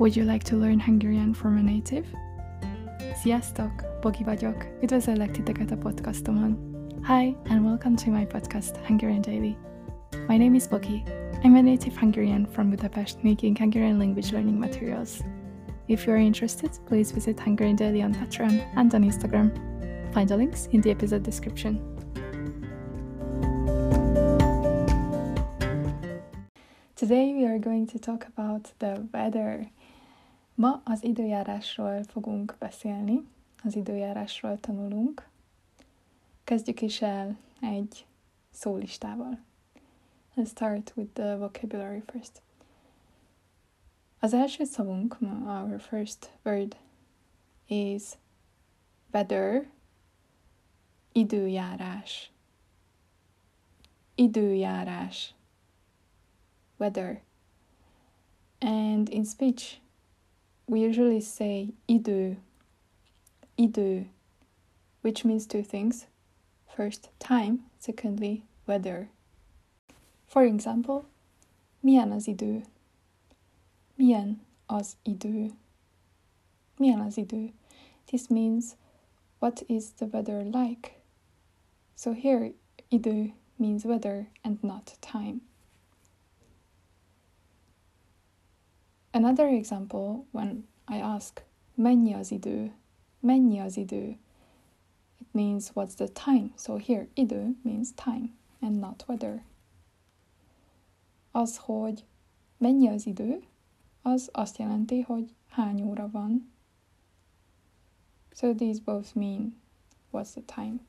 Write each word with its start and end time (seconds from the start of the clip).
Would 0.00 0.16
you 0.16 0.24
like 0.24 0.44
to 0.44 0.56
learn 0.56 0.80
Hungarian 0.80 1.34
from 1.34 1.58
a 1.58 1.62
native? 1.62 2.06
Sziasztok! 3.14 4.00
Bogi 4.00 4.24
vagyok. 4.24 4.66
Üdvözöllek 4.82 5.30
titeket 5.30 5.70
a 5.70 5.76
podcastomon. 5.76 6.58
Hi, 7.02 7.36
and 7.44 7.64
welcome 7.64 7.96
to 7.96 8.10
my 8.10 8.26
podcast, 8.26 8.76
Hungarian 8.86 9.20
Daily. 9.20 9.56
My 10.26 10.38
name 10.38 10.54
is 10.54 10.68
Bogi. 10.68 11.02
I'm 11.44 11.56
a 11.56 11.62
native 11.62 11.98
Hungarian 11.98 12.46
from 12.46 12.70
Budapest 12.70 13.22
making 13.22 13.58
Hungarian 13.58 13.98
language 13.98 14.32
learning 14.32 14.58
materials. 14.58 15.22
If 15.86 16.06
you 16.06 16.14
are 16.14 16.22
interested, 16.22 16.70
please 16.86 17.12
visit 17.12 17.38
Hungarian 17.40 17.76
Daily 17.76 18.02
on 18.02 18.14
Patreon 18.14 18.62
and 18.76 18.94
on 18.94 19.04
Instagram. 19.04 19.50
Find 20.14 20.28
the 20.28 20.36
links 20.36 20.68
in 20.72 20.80
the 20.80 20.90
episode 20.90 21.24
description. 21.24 21.78
Today 26.96 27.34
we 27.34 27.44
are 27.44 27.58
going 27.58 27.86
to 27.86 27.98
talk 27.98 28.26
about 28.26 28.72
the 28.78 29.08
weather. 29.12 29.66
Ma 30.60 30.80
az 30.84 31.04
időjárásról 31.04 32.02
fogunk 32.02 32.56
beszélni, 32.58 33.26
az 33.62 33.76
időjárásról 33.76 34.60
tanulunk. 34.60 35.28
Kezdjük 36.44 36.80
is 36.80 37.02
el 37.02 37.36
egy 37.60 38.06
szólistával. 38.50 39.38
Let's 40.36 40.48
start 40.48 40.92
with 40.96 41.12
the 41.12 41.36
vocabulary 41.36 42.02
first. 42.06 42.42
Az 44.18 44.32
első 44.34 44.64
szavunk, 44.64 45.16
our 45.46 45.80
first 45.80 46.38
word 46.44 46.76
is 47.66 48.02
weather, 49.12 49.70
időjárás. 51.12 52.30
Időjárás. 54.14 55.34
Weather. 56.76 57.22
And 58.58 59.08
in 59.08 59.24
speech, 59.24 59.80
we 60.70 60.78
usually 60.78 61.20
say 61.20 61.74
idő, 61.88 62.38
idő, 63.56 64.06
which 65.02 65.24
means 65.24 65.44
two 65.44 65.62
things. 65.62 66.06
First, 66.76 67.10
time, 67.18 67.64
secondly, 67.78 68.44
weather. 68.66 69.08
For 70.26 70.44
example, 70.44 71.06
milyen 71.80 72.12
az 72.12 72.26
idő? 72.26 72.64
Milyen 73.96 74.40
az 74.66 74.96
idő? 75.02 75.50
Milyen 76.76 77.00
az 77.00 77.16
idő? 77.16 77.52
This 78.06 78.28
means 78.28 78.76
what 79.40 79.64
is 79.66 79.84
the 79.96 80.06
weather 80.06 80.44
like? 80.44 81.02
So 81.96 82.12
here, 82.12 82.52
idő 82.88 83.32
means 83.56 83.84
weather 83.84 84.28
and 84.42 84.62
not 84.62 84.96
time. 85.00 85.40
Another 89.12 89.48
example, 89.48 90.24
when 90.30 90.68
I 90.88 90.98
ask, 90.98 91.44
mennyi 91.74 92.12
az 92.12 92.30
idő? 92.30 92.74
Mennyi 93.20 93.58
az 93.58 93.76
idő? 93.76 94.18
It 95.18 95.28
means 95.32 95.70
what's 95.74 95.94
the 95.94 96.08
time. 96.08 96.50
So 96.56 96.76
here, 96.76 97.08
idő 97.14 97.56
means 97.62 97.88
time 97.94 98.30
and 98.60 98.78
not 98.78 99.04
weather. 99.08 99.42
Az, 101.30 101.56
hogy 101.56 102.04
mennyi 102.56 102.88
az 102.88 103.06
idő, 103.06 103.42
az 104.02 104.28
azt 104.32 104.58
jelenti, 104.58 105.00
hogy 105.00 105.34
hány 105.48 105.82
óra 105.82 106.10
van. 106.10 106.52
So 108.32 108.54
these 108.54 108.80
both 108.84 109.16
mean 109.16 109.60
what's 110.12 110.30
the 110.30 110.42
time. 110.42 110.80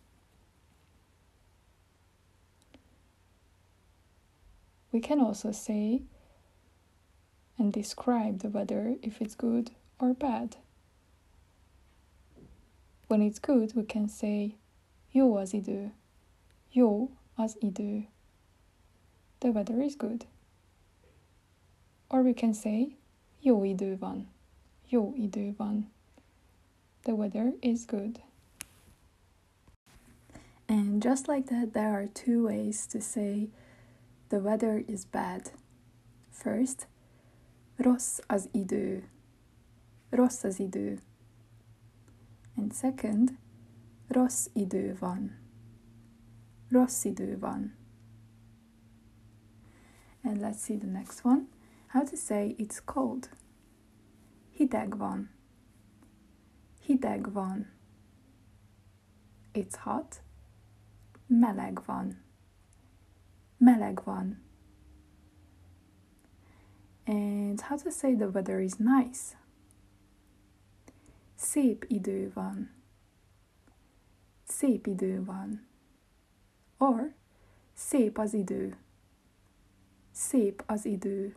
We 4.91 4.99
can 4.99 5.19
also 5.19 5.51
say 5.51 6.01
and 7.61 7.71
describe 7.71 8.39
the 8.39 8.49
weather 8.49 8.95
if 9.03 9.21
it's 9.21 9.35
good 9.35 9.69
or 9.99 10.15
bad. 10.15 10.55
When 13.07 13.21
it's 13.21 13.37
good, 13.37 13.75
we 13.75 13.83
can 13.83 14.09
say 14.09 14.55
jó 15.13 15.35
az 15.35 15.53
idő. 15.53 15.91
Jó. 16.71 17.09
The 19.39 19.51
weather 19.51 19.79
is 19.79 19.95
good. 19.95 20.25
Or 22.09 22.23
we 22.23 22.33
can 22.33 22.53
say 22.53 22.95
jó 23.41 23.63
idő 23.63 23.97
van. 23.97 24.27
Jó 24.89 25.13
idő 25.15 25.53
van. 25.57 25.91
The 27.03 27.13
weather 27.13 27.53
is 27.61 27.85
good. 27.85 28.21
And 30.67 31.03
just 31.03 31.27
like 31.27 31.45
that, 31.45 31.73
there 31.73 31.91
are 31.91 32.07
two 32.07 32.47
ways 32.47 32.87
to 32.87 32.99
say 32.99 33.49
the 34.29 34.39
weather 34.39 34.83
is 34.87 35.05
bad. 35.05 35.51
First, 36.31 36.87
Rossz 37.81 38.19
az 38.27 38.49
idő. 38.51 39.09
Rossz 40.09 40.43
az 40.43 40.59
idő. 40.59 40.99
And 42.55 42.73
second, 42.73 43.37
rossz 44.07 44.47
idő 44.53 44.95
van. 44.99 45.37
Rossz 46.69 47.03
idő 47.03 47.39
van. 47.39 47.75
And 50.23 50.37
let's 50.41 50.63
see 50.63 50.77
the 50.77 50.87
next 50.87 51.25
one. 51.25 51.47
How 51.87 52.03
to 52.03 52.15
say 52.15 52.55
it's 52.57 52.81
cold. 52.85 53.29
Hideg 54.49 54.97
van. 54.97 55.29
Hideg 56.81 57.31
van. 57.31 57.67
It's 59.53 59.75
hot. 59.83 60.23
Meleg 61.27 61.81
van. 61.85 62.21
Meleg 63.57 64.01
van. 64.03 64.41
And 67.05 67.59
how 67.61 67.77
to 67.77 67.91
say 67.91 68.15
the 68.15 68.29
weather 68.29 68.59
is 68.59 68.73
nice? 68.77 69.35
Szép 71.35 71.85
idő 71.87 72.31
van. 72.33 72.69
Szép 74.43 74.87
idő 74.87 75.23
van. 75.23 75.67
Or 76.77 77.13
szép 77.73 78.17
az 78.17 78.33
idő. 78.33 78.77
Szép 80.11 80.63
az 80.65 80.85
idő. 80.85 81.35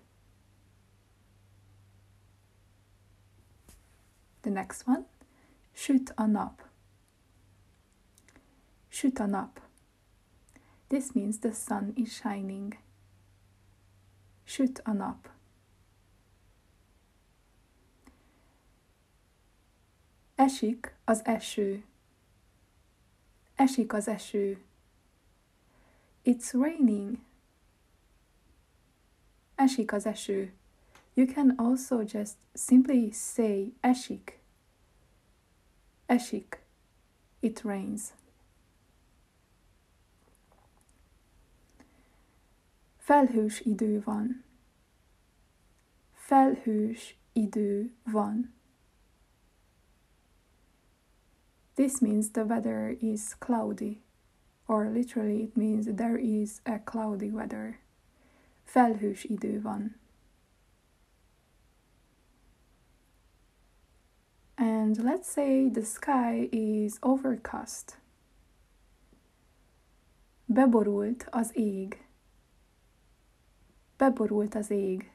The 4.41 4.51
next 4.51 4.87
one. 4.87 5.07
Süt 5.73 6.13
a 6.17 6.27
nap. 6.27 6.69
Süt 8.89 9.19
a 9.19 9.27
nap. 9.27 9.61
This 10.87 11.13
means 11.13 11.39
the 11.39 11.53
sun 11.53 11.93
is 11.95 12.15
shining. 12.15 12.79
Süt 14.45 14.79
a 14.79 14.93
nap. 14.93 15.34
Esik 20.35 20.95
az 21.05 21.25
eső. 21.25 21.85
Esik 23.55 23.93
az 23.93 24.09
eső. 24.09 24.65
It's 26.25 26.53
raining. 26.53 27.19
Esik 29.55 29.93
az 29.93 30.07
eső. 30.07 30.53
You 31.15 31.27
can 31.27 31.51
also 31.57 32.01
just 32.01 32.37
simply 32.55 33.11
say 33.13 33.75
esik. 33.81 34.41
Esik. 36.07 36.63
It 37.41 37.61
rains. 37.61 38.03
Felhős 42.97 43.61
idő 43.61 44.03
van. 44.03 44.45
Felhős 46.13 47.17
idő 47.33 47.95
van. 48.03 48.55
This 51.77 52.01
means 52.01 52.31
the 52.31 52.45
weather 52.45 52.97
is 53.01 53.35
cloudy, 53.35 54.03
or 54.69 54.89
literally 54.89 55.43
it 55.43 55.57
means 55.57 55.87
there 55.87 56.17
is 56.17 56.61
a 56.65 56.79
cloudy 56.79 57.31
weather. 57.31 57.81
Felhős 58.65 59.25
idő 59.25 59.61
van. 59.61 59.95
And 64.57 64.97
let's 64.99 65.29
say 65.33 65.69
the 65.69 65.83
sky 65.83 66.49
is 66.53 66.95
overcast. 67.01 67.99
Beborult 70.47 71.27
az 71.31 71.57
ég. 71.57 72.07
Beborult 73.97 74.55
az 74.55 74.71
ég. 74.71 75.11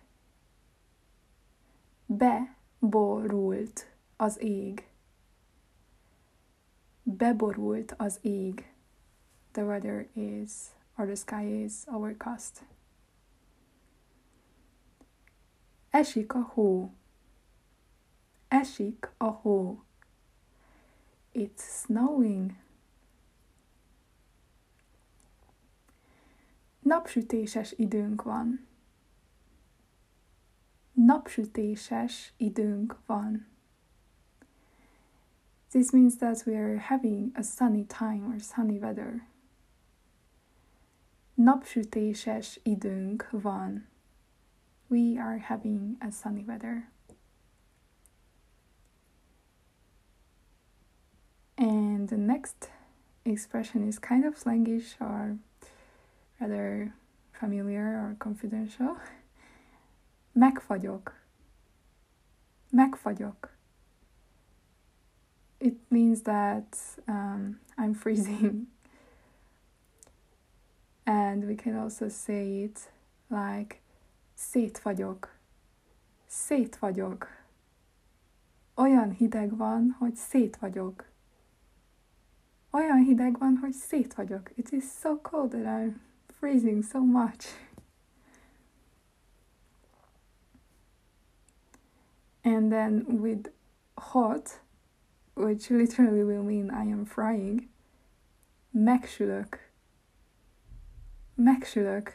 Beborult 2.05 3.88
az 4.17 4.41
ég. 4.41 4.88
Beborult 7.19 7.94
az 7.98 8.19
ég. 8.21 8.74
The 9.51 9.63
weather 9.63 10.07
is, 10.13 10.51
or 10.98 11.06
the 11.06 11.16
sky 11.16 11.63
is 11.63 11.74
overcast. 11.86 12.66
Esik 15.89 16.33
a 16.33 16.42
hó. 16.42 16.92
Esik 18.48 19.12
a 19.18 19.25
hó. 19.25 19.83
It's 21.33 21.83
snowing. 21.83 22.56
Napsütéses 26.80 27.72
időnk 27.77 28.24
van. 28.24 28.68
napsütéses 31.06 32.33
időnk 32.38 32.98
van. 33.06 33.49
This 35.71 35.94
means 35.94 36.18
that 36.18 36.44
we 36.48 36.56
are 36.56 36.77
having 36.77 37.31
a 37.36 37.44
sunny 37.44 37.83
time 37.83 38.33
or 38.33 38.39
sunny 38.39 38.80
weather. 38.80 39.21
Napsütéses 41.38 42.57
időnk 42.66 43.27
van. 43.31 43.86
We 44.89 45.19
are 45.19 45.38
having 45.38 45.98
a 46.01 46.12
sunny 46.12 46.44
weather. 46.44 46.89
And 51.56 52.10
the 52.10 52.18
next 52.18 52.69
expression 53.24 53.88
is 53.88 54.00
kind 54.00 54.25
of 54.25 54.39
slangish 54.39 54.95
or 55.00 55.38
rather 56.42 56.95
familiar 57.31 57.86
or 57.86 58.15
confidential. 58.18 58.98
Megfagyok. 60.36 61.12
Megfagyok. 62.74 63.58
It 65.59 65.77
means 65.89 66.21
that 66.21 66.77
um, 67.07 67.59
I'm 67.77 67.94
freezing. 67.94 68.67
and 71.06 71.47
we 71.47 71.56
can 71.56 71.75
also 71.75 72.07
say 72.07 72.63
it 72.63 72.91
like 73.29 73.81
szét 74.35 74.79
vagyok. 74.79 75.29
Szét 76.27 76.77
vagyok. 76.77 77.27
Olyan 78.75 79.11
hideg 79.11 79.57
van, 79.57 79.95
hogy 80.00 80.15
szét 80.15 80.57
vagyok. 80.57 81.06
Olyan 82.71 82.97
hideg 82.97 83.38
van, 83.38 83.57
hogy 83.57 83.73
szét 83.73 84.13
vagyok. 84.13 84.51
It 84.55 84.71
is 84.71 84.83
so 85.01 85.17
cold 85.21 85.50
that 85.50 85.65
I'm 85.65 85.94
freezing 86.39 86.83
so 86.83 87.00
much. 87.00 87.47
And 92.44 92.71
then 92.71 93.05
with 93.07 93.50
hot, 93.95 94.62
which 95.39 95.69
literally 95.69 96.24
will 96.24 96.44
mean 96.44 96.69
I 96.69 96.91
am 96.91 97.06
frying, 97.06 97.69
megsülök. 98.71 99.71
Megsülök. 101.36 102.12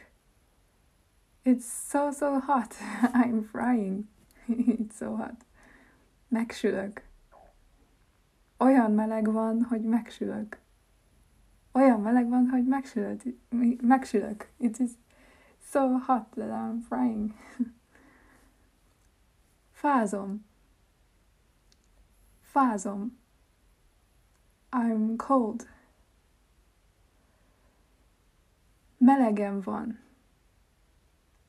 It's 1.44 1.67
so, 1.91 2.11
so 2.11 2.41
hot. 2.41 2.76
I'm 3.15 3.43
frying. 3.43 4.09
It's 4.49 4.97
so 4.97 5.17
hot. 5.17 5.44
Megsülök. 6.29 7.03
Olyan 8.59 8.93
meleg 8.93 9.32
van, 9.32 9.62
hogy 9.62 9.82
megsülök. 9.82 10.59
Olyan 11.73 12.00
meleg 12.00 12.29
van, 12.29 12.49
hogy 12.49 12.65
megsülök. 12.65 13.23
Megsülök. 13.82 14.49
It 14.56 14.79
is 14.79 14.91
so 15.71 15.99
hot 15.99 16.31
that 16.35 16.50
I'm 16.50 16.81
frying. 16.88 17.35
Fázom. 19.73 20.44
Fázom. 22.55 23.11
I'm 24.73 25.17
cold. 25.17 25.67
Melegem 28.97 29.62
van. 29.62 29.99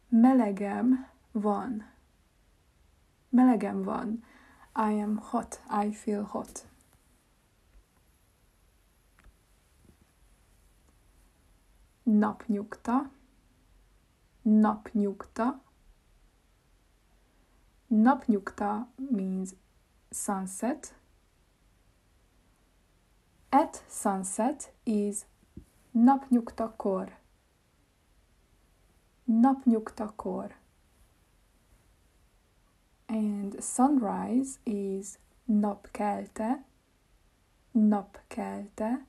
Melegem 0.07 1.05
van. 1.31 1.83
Melegem 3.29 3.83
van. 3.83 4.23
I 4.75 5.01
am 5.01 5.17
hot. 5.17 5.61
I 5.69 5.91
feel 5.91 6.23
hot. 6.23 6.65
Napnyugta. 12.03 13.09
Napnyugta. 14.41 15.59
Napnyugta 17.87 18.87
means 18.95 19.53
sunset. 20.15 20.93
At 23.51 23.83
sunset 23.87 24.71
is 24.85 25.25
napnyugtakor. 25.93 27.09
Napnyugtakor. 29.27 30.51
And 33.09 33.63
sunrise 33.63 34.59
is 34.65 35.17
napkelte. 35.49 36.63
Napkelte. 37.75 39.05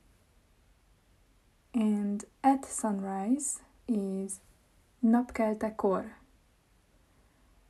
And 1.73 2.25
at 2.43 2.65
sunrise 2.65 3.61
is 3.87 4.41
napkeltekor. 5.01 6.09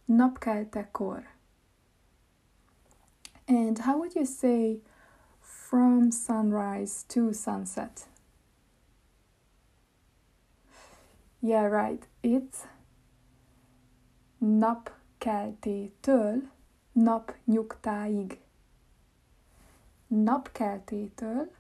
Napkeltekor. 0.10 1.37
And 3.48 3.80
how 3.80 3.98
would 3.98 4.16
you 4.16 4.26
say 4.26 4.80
from 5.42 6.12
sunrise 6.12 7.04
to 7.10 7.34
sunset? 7.34 8.08
Yeah, 11.42 11.66
right. 11.66 12.08
It's 12.24 12.68
napkeltétől 14.40 16.50
napnyugtáig. 16.92 18.40
Napkeltétől 20.08 21.52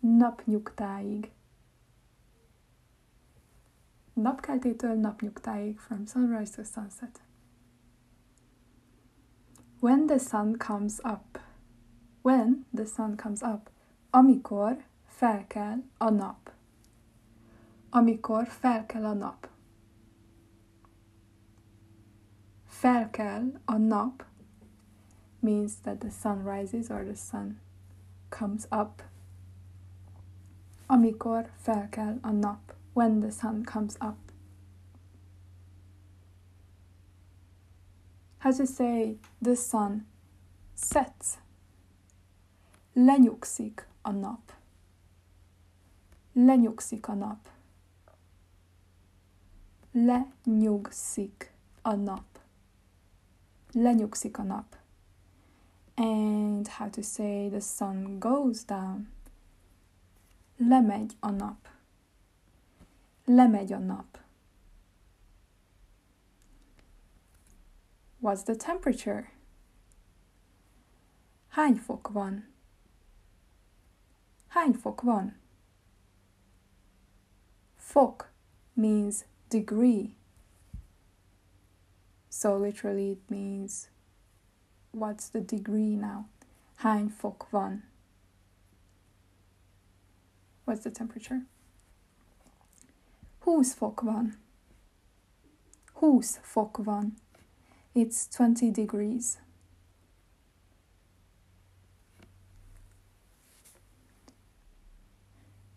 napnyugtáig. 0.00 1.30
Napkeltétől 4.12 4.94
napnyugtáig, 4.94 5.78
from 5.78 6.06
sunrise 6.06 6.54
to 6.54 6.64
sunset. 6.64 7.20
When 9.80 10.08
the 10.08 10.18
sun 10.18 10.56
comes 10.56 11.00
up. 11.04 11.38
When 12.22 12.64
the 12.74 12.84
sun 12.84 13.16
comes 13.16 13.44
up. 13.44 13.70
Amikor 14.12 14.78
felkel 15.08 15.82
a 16.00 16.10
nap. 16.10 16.50
Amikor 17.92 18.44
felkel 18.44 19.04
a 19.04 19.14
nap. 19.14 19.46
Felkel 22.68 23.60
a 23.68 23.78
nap 23.78 24.24
means 25.40 25.76
that 25.84 26.00
the 26.00 26.10
sun 26.10 26.42
rises 26.42 26.90
or 26.90 27.04
the 27.04 27.14
sun 27.14 27.60
comes 28.30 28.66
up. 28.72 29.04
Amikor 30.90 31.50
felkel 31.64 32.18
a 32.24 32.32
nap 32.32 32.72
when 32.94 33.20
the 33.20 33.30
sun 33.30 33.64
comes 33.64 33.96
up. 34.00 34.27
How 38.40 38.52
to 38.52 38.66
say 38.66 39.16
the 39.42 39.56
sun 39.56 40.06
sets? 40.76 41.38
Lenyugszik 42.96 43.80
a 44.04 44.12
nap. 44.12 44.52
Lenyugszik 46.36 47.08
a 47.08 47.14
nap. 47.14 47.48
Lenyugszik 49.94 51.50
a 51.84 51.96
nap. 51.96 52.38
Lenyugszik 53.74 54.38
a 54.38 54.44
nap. 54.44 54.76
And 55.96 56.68
how 56.68 56.88
to 56.90 57.02
say 57.02 57.48
the 57.48 57.60
sun 57.60 58.20
goes 58.20 58.62
down? 58.62 59.08
Lemegy 60.60 61.16
a 61.24 61.32
nap. 61.32 61.68
Lemegy 63.26 63.74
a 63.74 63.80
nap. 63.80 64.18
What's 68.20 68.42
the 68.42 68.56
temperature? 68.56 69.30
Hány 71.54 71.78
fok 71.78 72.10
van? 72.12 72.42
Hány 74.54 74.74
fok 74.76 75.02
van? 75.04 75.34
Fok 77.76 78.26
means 78.76 79.24
degree. 79.50 80.16
So 82.28 82.56
literally 82.56 83.12
it 83.12 83.30
means 83.30 83.88
what's 84.90 85.28
the 85.28 85.40
degree 85.40 85.94
now? 85.94 86.26
Hány 86.82 87.12
fok 87.12 87.48
van? 87.52 87.84
What's 90.64 90.82
the 90.82 90.90
temperature? 90.90 91.42
20 93.42 93.74
fok 93.74 94.02
van. 94.02 94.36
20 95.94 96.40
fok 96.42 96.78
van. 96.84 97.16
It's 97.98 98.28
20 98.28 98.70
degrees. 98.70 99.38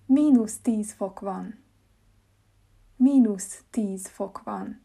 Mínusz 0.05 0.57
10 0.61 0.83
fok 0.83 1.19
van. 1.19 1.57
Mínusz 2.95 3.63
10 3.69 3.97
fok 3.97 4.41
van. 4.43 4.79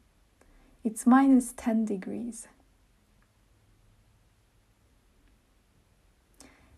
It's 0.82 1.04
minus 1.04 1.52
10 1.54 1.84
degrees. 1.84 2.48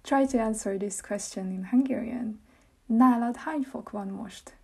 Try 0.03 0.27
to 0.27 0.39
answer 0.39 0.79
this 0.79 1.01
question 1.01 1.53
in 1.53 1.65
Hungarian. 1.71 2.41
Nálad 2.87 3.37
hány 3.37 3.63
fok 3.63 3.91
van 3.91 4.09
most? 4.09 4.57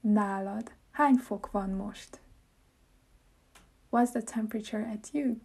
Nálad 0.00 0.72
hány 0.90 1.16
fok 1.16 1.50
van 1.50 1.70
most? 1.70 2.20
What's 3.90 4.12
the 4.12 4.22
temperature 4.22 4.80
at 4.80 5.10
you? 5.12 5.40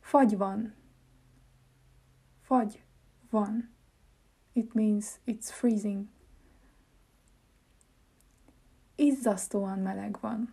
Fagy 0.00 0.36
van. 0.36 0.72
Fagy 2.42 2.80
van. 3.30 3.68
It 4.54 4.74
means 4.74 5.20
it's 5.26 5.50
freezing. 5.50 6.08
Izzasztóan 8.96 9.78
meleg 9.78 10.18
van. 10.20 10.52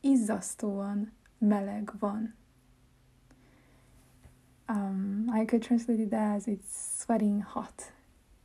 Izzasztóan 0.00 1.12
meleg 1.38 1.92
van. 1.98 2.34
Um, 4.68 5.28
I 5.28 5.44
could 5.44 5.62
translate 5.62 6.00
it 6.00 6.12
as 6.12 6.46
it's 6.46 7.00
sweating 7.00 7.42
hot. 7.42 7.92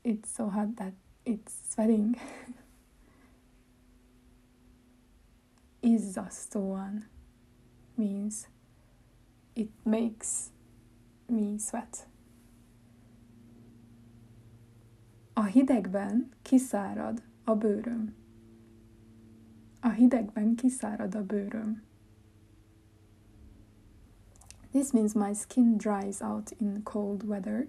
It's 0.04 0.30
so 0.36 0.50
hot 0.50 0.76
that 0.76 0.94
it's 1.26 1.54
sweating. 1.70 2.16
Izzasztóan 5.82 7.08
means 7.96 8.48
it 9.54 9.72
makes 9.84 10.52
me 11.28 11.58
sweat. 11.58 12.08
A 15.34 15.44
hidegben 15.44 16.30
kiszárad 16.42 17.22
a 17.44 17.56
bőröm. 17.56 18.14
A 19.82 19.90
hidegben 19.90 20.56
kiszárad 20.56 21.16
a 21.16 21.24
bőröm. 21.26 21.82
This 24.72 24.92
means 24.92 25.14
my 25.14 25.34
skin 25.34 25.78
dries 25.78 26.22
out 26.22 26.52
in 26.58 26.84
cold 26.84 27.24
weather. 27.24 27.68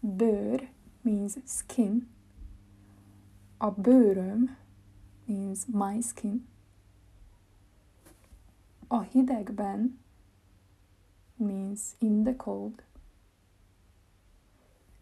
Bőr 0.00 0.68
means 1.08 1.36
skin. 1.46 2.08
A 3.56 3.70
bőröm 3.70 4.56
means 5.24 5.66
my 5.66 6.00
skin. 6.00 6.48
A 8.88 9.00
hidegben 9.00 9.98
means 11.36 11.80
in 11.98 12.22
the 12.22 12.36
cold. 12.36 12.82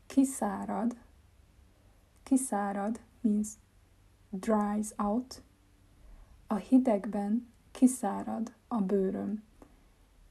Kiszárad. 0.06 0.96
Kiszárad 2.22 3.00
means 3.20 3.48
dries 4.30 4.92
out. 4.96 5.42
A 6.46 6.54
hidegben 6.54 7.46
kiszárad 7.70 8.52
a 8.68 8.80
bőröm. 8.80 9.42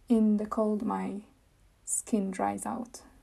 In 0.06 0.36
the 0.36 0.48
cold 0.48 0.84
my 0.84 1.26
skin 1.86 2.30
dries 2.30 2.66
out. 2.66 3.15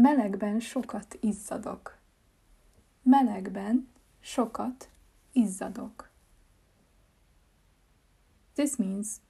Melegben 0.00 0.60
sokat 0.60 1.16
izzadok. 1.22 1.98
Melegben 3.02 3.88
sokat 4.22 4.88
izzadok. 5.34 6.10
This 8.54 8.78
means 8.78 9.20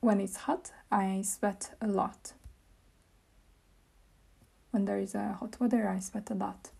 when 0.00 0.20
it's 0.20 0.36
hot, 0.36 0.70
I 0.92 1.22
sweat 1.22 1.74
a 1.80 1.86
lot. 1.86 2.34
When 4.70 4.84
there 4.84 5.02
is 5.02 5.14
a 5.14 5.32
hot 5.40 5.58
weather, 5.58 5.88
I 5.88 5.98
sweat 5.98 6.30
a 6.30 6.34
lot. 6.34 6.70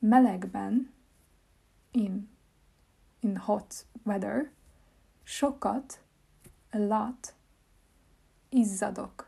Melegben, 0.00 0.86
in, 1.92 2.28
in 3.22 3.36
hot 3.36 3.84
weather, 4.04 4.52
sokat, 5.26 5.98
a 6.72 6.78
lot, 6.78 7.32
izzadok. 8.52 9.26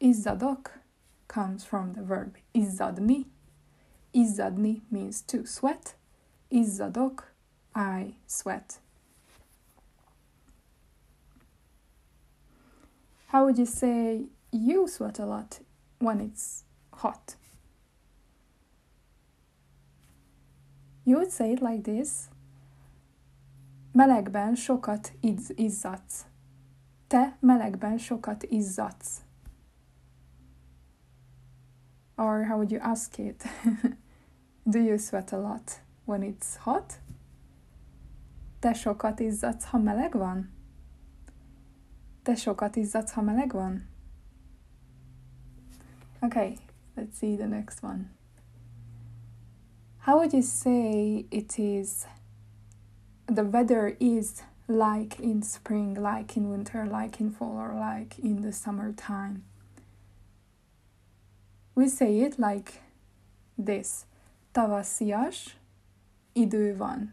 Izzadok 0.00 0.81
comes 1.32 1.64
from 1.64 1.94
the 1.94 2.02
verb 2.02 2.36
izzadni. 2.54 3.24
Izzadni 4.14 4.82
means 4.90 5.22
to 5.22 5.46
sweat. 5.46 5.94
Izzadok, 6.52 7.22
I 7.74 8.14
sweat. 8.26 8.78
How 13.28 13.46
would 13.46 13.56
you 13.56 13.64
say 13.64 14.26
you 14.50 14.86
sweat 14.86 15.18
a 15.18 15.24
lot 15.24 15.60
when 15.98 16.20
it's 16.20 16.64
hot? 16.92 17.36
You 21.06 21.16
would 21.16 21.32
say 21.32 21.52
it 21.52 21.62
like 21.62 21.84
this. 21.84 22.28
Melegben 23.94 24.56
sokat 24.56 25.12
izz, 25.22 25.50
izzadsz. 25.56 26.24
Te 27.08 27.32
melegben 27.42 27.98
sokat 27.98 28.44
izzadsz. 28.50 29.21
Or 32.22 32.44
how 32.44 32.56
would 32.58 32.70
you 32.70 32.78
ask 32.78 33.18
it? 33.18 33.42
Do 34.70 34.78
you 34.78 34.96
sweat 34.96 35.32
a 35.32 35.38
lot 35.38 35.80
when 36.04 36.22
it's 36.22 36.54
hot? 36.54 36.98
Te 38.60 38.74
sokat 38.74 39.18
izzadsz, 39.20 39.64
ha 39.64 39.78
meleg 39.78 40.14
van? 40.14 40.44
Te 42.22 42.36
sokat 42.36 42.76
izzadsz, 42.76 43.14
ha 43.14 43.22
meleg 43.22 43.52
van? 43.52 43.82
Okay, 46.22 46.58
let's 46.96 47.18
see 47.18 47.34
the 47.34 47.48
next 47.48 47.82
one. 47.82 48.10
How 50.06 50.18
would 50.18 50.32
you 50.32 50.42
say 50.42 51.26
it 51.32 51.58
is? 51.58 52.06
The 53.26 53.42
weather 53.44 53.96
is 53.98 54.44
like 54.68 55.18
in 55.18 55.42
spring, 55.42 55.94
like 56.00 56.36
in 56.36 56.50
winter, 56.50 56.86
like 56.86 57.18
in 57.18 57.32
fall, 57.32 57.56
or 57.56 57.74
like 57.74 58.20
in 58.20 58.42
the 58.42 58.52
summertime. 58.52 59.42
We 61.74 61.88
say 61.88 62.20
it 62.20 62.38
like 62.38 62.82
this 63.64 64.04
Tavaszias 64.52 65.56
idő 66.32 66.76
van. 66.76 67.12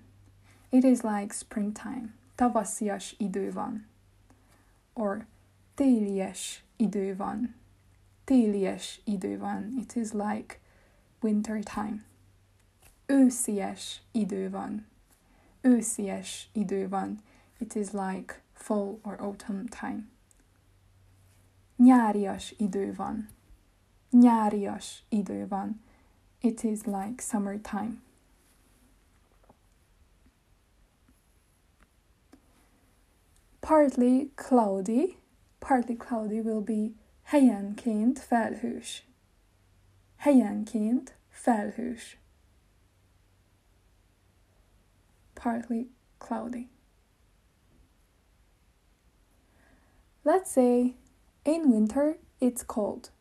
It 0.70 0.84
is 0.84 1.02
like 1.02 1.34
springtime. 1.34 2.14
Tavaszias 2.36 3.16
idő 3.18 3.52
van. 3.52 3.86
Or 4.94 5.26
télies 5.76 6.64
idő 6.76 7.16
van. 7.16 7.56
Télies 8.24 9.02
idő 9.06 9.38
van. 9.38 9.76
It 9.80 9.96
is 9.96 10.12
like 10.12 10.60
winter 11.22 11.64
time. 11.64 12.04
Őszies 13.06 14.02
idő 14.12 14.50
van. 14.50 14.86
Őszies. 15.62 16.50
It 16.54 17.76
is 17.76 17.92
like 17.92 18.42
fall 18.54 19.00
or 19.04 19.16
autumn 19.20 19.66
time. 19.66 20.08
Nyárias 21.76 22.54
idő 22.58 22.94
van. 22.94 23.30
Nyárias 24.10 25.04
idő 25.10 25.48
van. 25.48 25.82
It 26.42 26.64
is 26.64 26.86
like 26.86 27.22
summertime. 27.22 28.02
Partly 33.60 34.32
cloudy. 34.36 35.18
Partly 35.60 35.96
cloudy 35.96 36.40
will 36.40 36.62
be 36.62 36.92
helyenként 37.24 38.20
felhős. 38.20 39.08
Helyenként 40.16 41.18
felhős. 41.30 42.18
Partly 45.34 45.90
cloudy. 46.18 46.70
Let's 50.24 50.52
say 50.52 50.96
in 51.44 51.72
winter 51.72 52.18
it's 52.40 52.64
cold. 52.66 53.12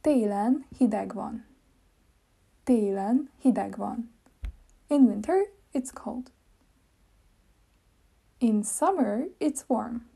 Télen 0.00 0.64
hideg 0.76 1.12
van. 1.12 1.44
Télen 2.64 3.30
hideg 3.38 3.76
van. 3.76 4.10
In 4.86 5.06
winter 5.06 5.50
it's 5.70 5.92
cold. 5.92 6.30
In 8.38 8.64
summer 8.64 9.28
it's 9.38 9.64
warm. 9.66 10.06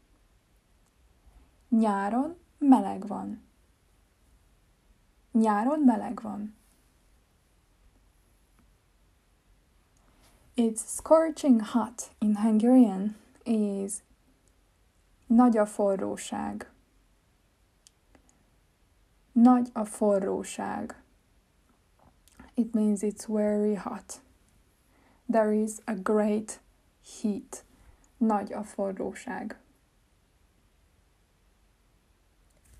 Nyáron 1.68 2.36
meleg 2.58 3.06
van. 3.06 3.40
Nyáron 5.30 5.84
meleg 5.84 6.20
van. 6.20 6.54
It's 10.54 10.96
scorching 10.96 11.60
hot 11.60 12.10
in 12.18 12.36
Hungarian 12.36 13.16
is 13.44 14.02
nagy 15.26 15.56
a 15.56 15.66
forróság. 15.66 16.71
Nagy 19.32 19.70
a 19.72 19.84
forróság. 19.84 21.02
It 22.54 22.74
means 22.74 23.02
it's 23.02 23.26
very 23.26 23.74
hot. 23.74 24.22
There 25.30 25.52
is 25.52 25.72
a 25.84 25.94
great 25.94 26.60
heat. 27.02 27.64
Nagy 28.16 28.52
a 28.52 28.62
forróság. 28.62 29.60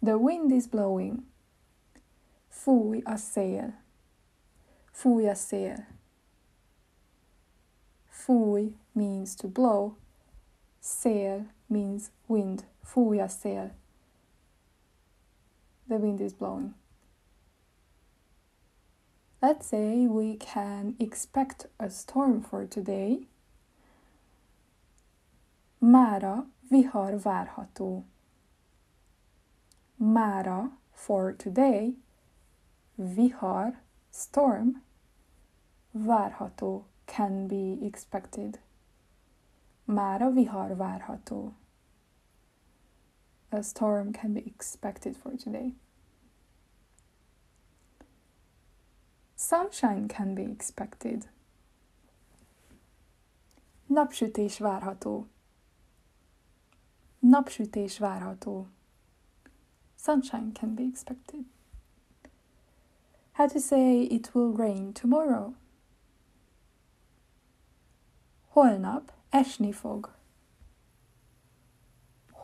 The 0.01 0.17
wind 0.17 0.51
is 0.51 0.67
blowing. 0.67 1.23
Fúj 2.49 3.01
a 3.05 3.17
szél. 3.17 3.75
Fúj 4.91 5.29
a 5.29 5.35
szél. 5.35 5.87
Fúj 8.07 8.77
means 8.93 9.35
to 9.35 9.49
blow. 9.49 9.97
Szél 10.79 11.51
means 11.67 12.03
wind. 12.27 12.67
Fúj 12.83 13.21
a 13.21 13.29
szél. 13.29 13.75
The 15.93 15.99
wind 15.99 16.23
is 16.23 16.33
blowing. 16.33 16.73
Let's 19.43 19.67
say 19.67 20.07
we 20.07 20.37
can 20.37 20.95
expect 20.99 21.67
a 21.79 21.91
storm 21.91 22.41
for 22.41 22.65
today. 22.65 23.27
Mára 25.83 26.47
vihar 26.71 27.13
várható. 27.23 28.05
Mára 30.01 30.71
for 30.95 31.33
today, 31.33 31.93
vihar, 32.99 33.75
storm, 34.11 34.81
várható, 35.95 36.85
can 37.07 37.49
be 37.49 37.79
expected. 37.87 38.61
Mára 39.87 40.31
vihar 40.33 40.75
várható. 40.75 41.53
A 43.55 43.63
storm 43.63 44.15
can 44.15 44.33
be 44.33 44.41
expected 44.47 45.15
for 45.15 45.37
today. 45.37 45.75
Sunshine 49.37 50.09
can 50.09 50.35
be 50.35 50.45
expected. 50.45 51.27
Napsütés 53.91 54.59
várható. 54.59 55.27
Napsütés 57.23 57.99
várható. 57.99 58.69
Sunshine 59.97 60.53
can 60.55 60.75
be 60.75 60.85
expected. 60.85 61.45
How 63.33 63.49
to 63.49 63.61
say 63.61 64.05
it 64.05 64.35
will 64.35 64.53
rain 64.53 64.95
tomorrow? 64.95 65.55
Holnap 68.55 69.11
esni 69.31 69.75
fog. 69.75 70.09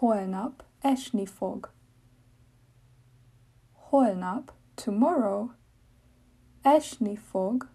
Holnap 0.01 0.61
esni 0.85 1.27
fog. 1.27 1.71
Holnap, 3.91 4.51
tomorrow, 4.77 5.51
esni 6.65 7.17
fog. 7.17 7.69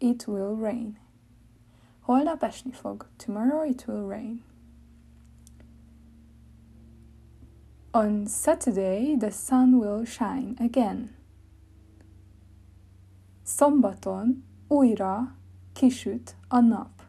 It 0.00 0.26
will 0.26 0.54
rain. 0.54 0.98
Holnap 2.06 2.42
esni 2.42 2.74
fog. 2.74 3.06
Tomorrow 3.18 3.62
it 3.62 3.86
will 3.86 4.06
rain. 4.06 4.42
On 7.94 8.26
Saturday, 8.26 9.16
the 9.16 9.30
sun 9.30 9.78
will 9.78 10.04
shine 10.04 10.54
again. 10.60 11.16
Szombaton 13.44 14.44
újra 14.68 15.36
kisüt 15.72 16.36
a 16.48 16.60
nap. 16.60 17.02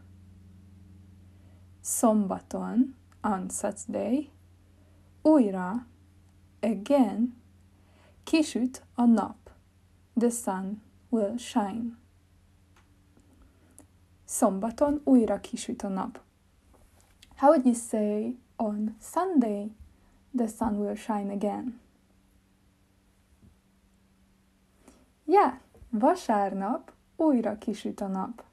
Szombaton, 1.81 2.95
on 3.21 3.49
Saturday, 3.49 4.29
újra, 5.27 5.85
again, 6.59 7.35
kisüt 8.23 8.83
a 8.95 9.05
nap. 9.05 9.49
The 10.19 10.29
sun 10.29 10.81
will 11.09 11.37
shine. 11.37 11.97
Szombaton 14.25 15.01
újra 15.03 15.39
kisüt 15.39 15.83
a 15.83 15.87
nap. 15.87 16.19
How 17.35 17.49
would 17.49 17.65
you 17.65 17.75
say 17.75 18.35
on 18.55 18.95
Sunday? 18.99 19.71
the 20.37 20.47
sun 20.47 20.79
will 20.79 20.95
shine 20.95 21.31
again. 21.31 21.79
Yeah, 25.25 25.53
vasárnap 25.89 26.91
újra 27.15 27.57
kisüt 27.57 28.01
a 28.01 28.07
nap. 28.07 28.43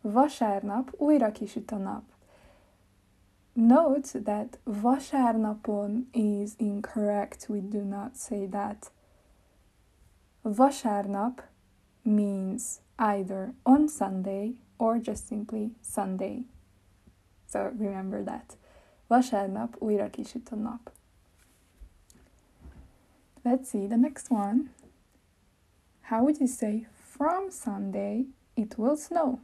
Vasárnap 0.00 0.92
újra 0.96 1.32
kisüt 1.32 1.70
a 1.70 1.76
nap. 1.76 2.02
Note 3.66 4.12
that 4.14 4.58
vasárnapon 4.64 6.04
is 6.14 6.54
incorrect. 6.60 7.46
We 7.48 7.60
do 7.60 7.82
not 7.82 8.16
say 8.16 8.46
that. 8.46 8.90
Vasárnap 10.44 11.40
means 12.04 12.80
either 12.96 13.54
on 13.64 13.88
Sunday 13.88 14.60
or 14.78 15.00
just 15.00 15.26
simply 15.26 15.72
Sunday. 15.82 16.44
So 17.48 17.72
remember 17.76 18.22
that. 18.22 18.54
Vasárnap 19.10 19.80
újra 19.80 20.10
kisüt 20.10 20.52
a 20.52 20.56
nap. 20.56 20.92
Let's 23.44 23.70
see 23.70 23.88
the 23.88 23.96
next 23.96 24.30
one. 24.30 24.70
How 26.02 26.22
would 26.22 26.38
you 26.38 26.46
say 26.46 26.86
from 26.94 27.50
Sunday 27.50 28.26
it 28.54 28.78
will 28.78 28.96
snow? 28.96 29.40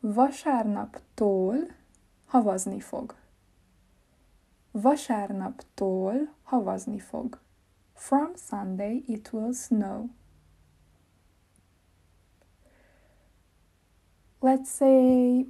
Vasárnaptól 0.00 1.56
havazni 2.26 2.80
fog. 2.80 3.14
Vasárnaptól 4.70 6.34
havazni 6.42 6.98
fog. 6.98 7.40
From 7.94 8.34
Sunday 8.34 9.04
it 9.06 9.32
will 9.32 9.52
snow. 9.52 10.08
Let's 14.42 14.70
say 14.70 15.46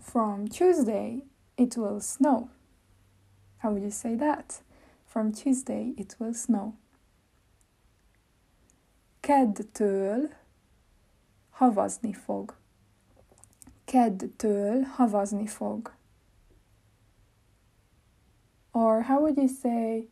from 0.00 0.48
Tuesday, 0.48 1.24
it 1.56 1.76
will 1.76 2.00
snow. 2.00 2.50
How 3.58 3.70
would 3.70 3.82
you 3.82 3.90
say 3.90 4.16
that? 4.16 4.62
From 5.04 5.32
Tuesday, 5.32 5.94
it 5.96 6.16
will 6.18 6.34
snow. 6.34 6.74
Kedtől 9.20 10.30
havazni 11.50 12.12
fog. 12.12 12.57
Kedtől 13.88 14.82
havazni 14.82 15.46
fog. 15.46 15.94
Or 18.72 19.02
how 19.02 19.18
would 19.20 19.36
you 19.38 19.48
say 19.48 20.08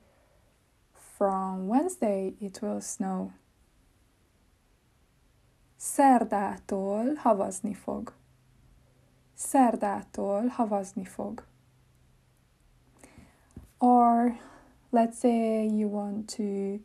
from 0.93 1.69
Wednesday 1.69 2.37
it 2.39 2.63
will 2.63 2.81
snow? 2.81 3.31
Szerdától 5.77 7.15
havazni 7.15 7.75
fog. 7.75 8.13
szerdától 9.35 10.47
havazni 10.47 11.05
fog. 11.05 11.45
Or 13.79 14.39
let's 14.91 15.19
say 15.19 15.67
you 15.67 15.91
want 15.91 16.37
to 16.37 16.79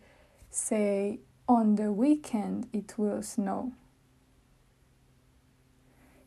say 0.49 1.19
on 1.45 1.75
the 1.75 1.89
weekend 1.89 2.67
it 2.71 2.97
will 2.97 3.21
snow. 3.21 3.71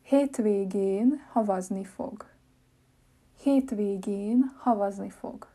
Hétvégén 0.05 1.21
havazni 1.31 1.83
fog. 1.83 2.25
Hétvégén 3.41 4.51
havazni 4.57 5.09
fog. 5.09 5.47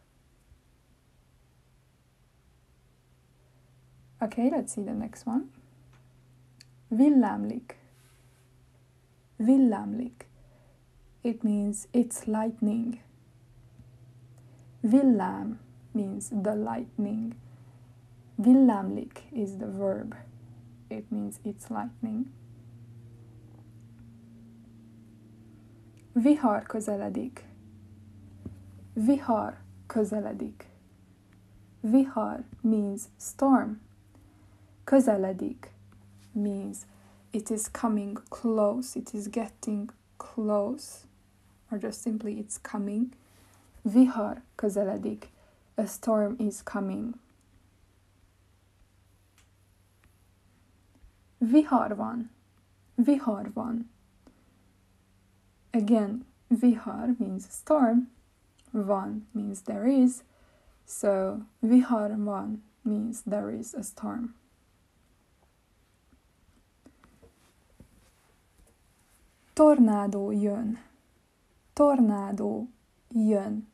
Okay, 4.21 4.49
let's 4.49 4.73
see 4.73 4.85
the 4.85 4.93
next 4.93 5.27
one. 5.27 5.45
Villámlik. 6.89 7.79
Villámlik 9.37 10.31
it 11.23 11.45
means 11.45 11.87
it's 11.93 12.27
lightning. 12.27 13.01
Villám 14.83 15.59
means 15.93 16.31
the 16.31 16.55
lightning. 16.55 17.35
Villámlik 18.39 19.25
is 19.31 19.59
the 19.59 19.67
verb. 19.67 20.17
It 20.89 21.13
means 21.13 21.39
it's 21.45 21.69
lightning. 21.69 22.33
Vihar 26.13 26.63
közeledik. 26.63 27.45
Vihar 28.95 29.59
közeledik. 29.87 30.71
Vihar 31.81 32.45
means 32.61 33.03
storm. 33.17 33.81
Közeledik 34.85 35.73
means 36.33 36.79
it 37.31 37.51
is 37.51 37.71
coming 37.71 38.23
close, 38.29 38.99
it 38.99 39.13
is 39.13 39.29
getting 39.29 39.93
close 40.17 41.07
or 41.71 41.79
just 41.79 42.01
simply 42.01 42.39
it's 42.39 42.59
coming. 42.59 43.13
Vihar 43.83 44.43
közeledik. 44.55 45.31
A 45.77 45.87
storm 45.87 46.35
is 46.39 46.63
coming. 46.63 47.15
Vihar 51.39 51.97
van. 51.97 52.31
Vihar 52.95 53.53
van. 53.53 53.91
Again, 55.73 56.25
vihar 56.53 57.19
means 57.21 57.49
storm. 57.49 58.09
Van 58.73 59.27
means 59.35 59.63
there 59.63 59.87
is. 59.87 60.23
So 60.85 61.43
vihar 61.63 62.17
van 62.25 62.63
means 62.85 63.23
there 63.23 63.51
is 63.51 63.75
a 63.75 63.83
storm. 63.83 64.35
Tornádó 69.55 70.33
jön. 70.33 70.79
Tornado 71.75 72.67
yun. 73.13 73.67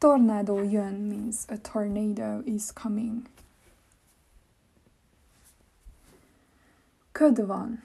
Tornado 0.00 0.62
yun 0.62 1.08
means 1.08 1.46
a 1.48 1.58
tornado 1.58 2.42
is 2.46 2.72
coming. 2.72 3.26
Köd 7.12 7.46
van. 7.46 7.82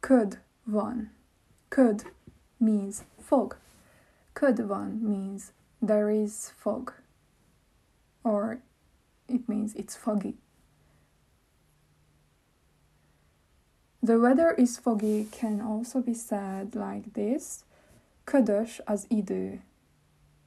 Köd 0.00 0.38
van. 0.64 1.17
Köd 1.68 2.12
means 2.58 3.04
fog. 3.20 3.56
Köd 4.32 4.66
van 4.66 5.00
means 5.02 5.52
there 5.80 6.10
is 6.10 6.52
fog, 6.56 6.92
or 8.22 8.58
it 9.28 9.48
means 9.48 9.74
it's 9.74 9.96
foggy. 9.96 10.36
The 14.02 14.18
weather 14.18 14.54
is 14.56 14.78
foggy 14.78 15.26
can 15.30 15.60
also 15.60 16.00
be 16.00 16.14
said 16.14 16.74
like 16.74 17.12
this. 17.12 17.64
Ködös 18.24 18.80
az 18.84 19.06
idő. 19.08 19.60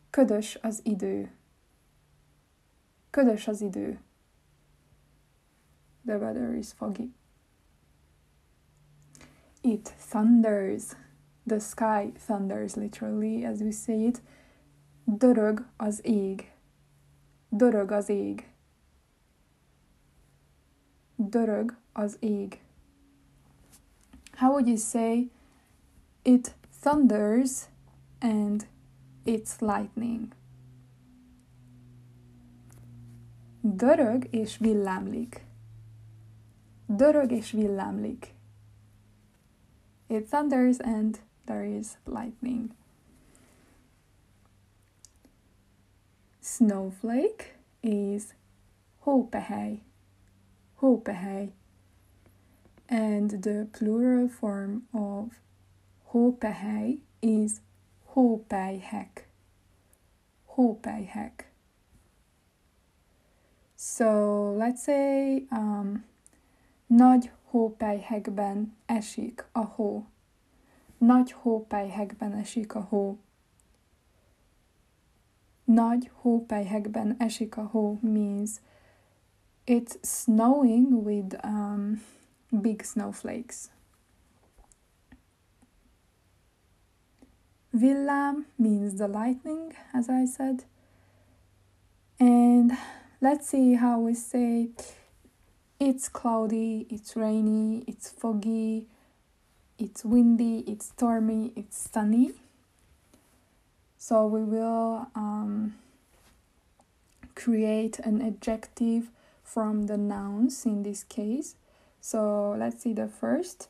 Ködös 0.10 0.56
az 0.62 0.80
idő. 0.84 1.32
Ködös 3.10 3.48
az 3.48 3.62
idő. 3.62 4.00
The 6.06 6.18
weather 6.18 6.54
is 6.54 6.72
foggy. 6.72 7.14
It 9.62 9.94
thunders. 10.10 10.84
The 11.52 11.60
sky 11.60 12.14
thunders 12.16 12.78
literally 12.78 13.44
as 13.44 13.62
we 13.62 13.72
say 13.72 14.06
it. 14.06 14.22
Dörög 15.06 15.66
az 15.78 16.00
ég. 16.04 16.52
Dörög 17.50 17.92
az 17.92 18.10
ég. 18.10 18.48
Dörög 21.16 21.78
az 21.94 22.18
ég. 22.20 22.62
How 24.36 24.50
would 24.52 24.68
you 24.68 24.78
say 24.78 25.32
it 26.24 26.56
thunders 26.82 27.68
and 28.20 28.68
it's 29.26 29.60
lightning? 29.60 30.34
Dörög 33.62 34.28
és 34.30 34.58
villámlik. 34.58 35.46
Dörög 36.86 37.32
és 37.32 37.52
villámlik. 37.52 38.34
It 40.08 40.30
thunders 40.30 40.80
and 40.80 41.20
there 41.46 41.64
is 41.64 41.98
lightning. 42.06 42.74
Snowflake 46.40 47.56
is 47.84 48.34
hópehely. 49.06 49.82
Hópehely. 50.82 51.52
And 52.90 53.30
the 53.44 53.68
plural 53.72 54.28
form 54.28 54.84
of 54.94 55.40
hópehely 56.14 57.00
is 57.22 57.62
hópelyhek. 58.16 59.26
Hópelyhek. 60.58 61.46
So 63.76 64.54
let's 64.58 64.84
say 64.84 65.46
um, 65.52 66.04
nagy 66.88 67.32
hópelyhekben 67.52 68.74
esik 68.86 69.46
a 69.52 69.64
hó. 69.66 70.11
Nagy 71.02 71.32
hópelyhekben 71.32 72.34
esik 72.34 72.76
a 72.76 72.80
hó. 72.80 73.18
Nagy 75.64 76.12
hópelyhekben 76.14 77.16
esik 77.18 77.58
a 77.58 77.64
hó 77.64 77.98
means 78.02 78.62
it's 79.66 79.98
snowing 80.02 81.04
with 81.04 81.36
um, 81.44 82.02
big 82.50 82.84
snowflakes. 82.84 83.70
Villám 87.72 88.46
means 88.56 88.94
the 88.94 89.08
lightning, 89.08 89.74
as 89.94 90.08
I 90.08 90.26
said. 90.26 90.66
And 92.20 92.72
let's 93.20 93.48
see 93.48 93.74
how 93.74 94.00
we 94.00 94.14
say 94.14 94.70
it's 95.80 96.10
cloudy, 96.12 96.86
it's 96.90 97.16
rainy, 97.16 97.84
it's 97.88 98.10
foggy, 98.10 98.88
it's 99.82 100.06
windy, 100.06 100.60
it's 100.68 100.90
stormy, 100.90 101.52
it's 101.56 101.90
sunny. 101.92 102.34
So 103.98 104.28
we 104.28 104.44
will 104.44 105.08
um, 105.16 105.74
create 107.34 107.98
an 107.98 108.22
adjective 108.22 109.10
from 109.44 109.88
the 109.88 109.98
nouns 109.98 110.66
in 110.66 110.84
this 110.84 111.04
case. 111.04 111.56
So 112.00 112.56
let's 112.58 112.84
see 112.84 112.94
the 112.94 113.08
first. 113.08 113.70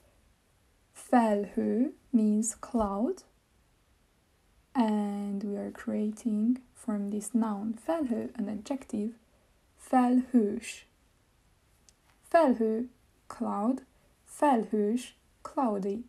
Felhő 0.93 1.91
means 2.11 2.55
cloud. 2.55 3.23
And 4.75 5.41
we 5.43 5.55
are 5.55 5.71
creating 5.71 6.59
from 6.75 7.09
this 7.11 7.33
noun 7.33 7.73
felhő 7.73 8.31
an 8.37 8.49
adjective. 8.49 9.13
Felhős. 9.77 10.85
Felhő, 12.29 12.89
cloud. 13.27 13.83
Felhős, 14.25 15.15
cloudy. 15.43 16.03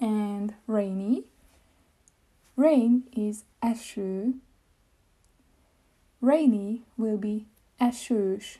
And 0.00 0.54
rainy. 0.66 1.24
Rain 2.56 3.04
is 3.12 3.44
eső. 3.62 4.34
Rainy 6.20 6.82
will 6.96 7.18
be 7.18 7.46
esős. 7.80 8.58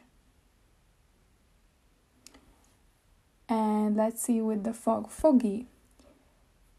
And 3.48 3.96
let's 3.96 4.22
see 4.22 4.40
with 4.40 4.64
the 4.64 4.72
fog. 4.72 5.10
Foggy. 5.10 5.66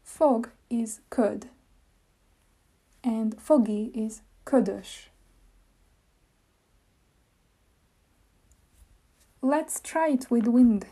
Fog 0.02 0.50
is 0.68 1.00
köd. 1.08 1.48
And 3.02 3.34
foggy 3.38 3.90
is 3.94 4.22
ködös. 4.44 5.10
Let's 9.42 9.80
try 9.80 10.10
it 10.10 10.30
with 10.30 10.46
wind. 10.46 10.86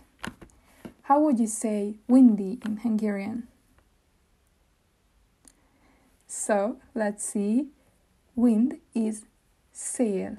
How 1.02 1.20
would 1.20 1.38
you 1.38 1.46
say 1.46 1.96
windy 2.08 2.60
in 2.64 2.78
Hungarian? 2.78 3.48
So 6.26 6.76
let's 6.94 7.24
see. 7.24 7.68
Wind 8.36 8.80
is 8.94 9.24
sail, 9.72 10.38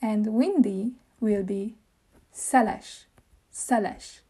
and 0.00 0.26
windy 0.28 0.92
will 1.20 1.42
be 1.42 1.74
szeles, 2.34 3.04
szeles. 3.52 4.20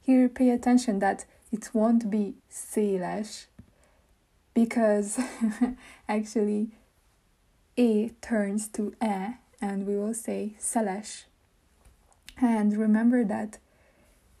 Here, 0.00 0.28
pay 0.28 0.50
attention 0.50 0.98
that 0.98 1.24
it 1.52 1.70
won't 1.72 2.10
be 2.10 2.34
széles 2.50 3.46
because 4.54 5.20
actually 6.08 6.70
a 7.76 8.08
turns 8.20 8.68
to 8.68 8.94
e 9.02 9.36
and 9.60 9.86
we 9.86 9.96
will 9.96 10.14
say 10.14 10.56
szeles. 10.58 11.24
And 12.40 12.76
remember 12.76 13.24
that 13.24 13.58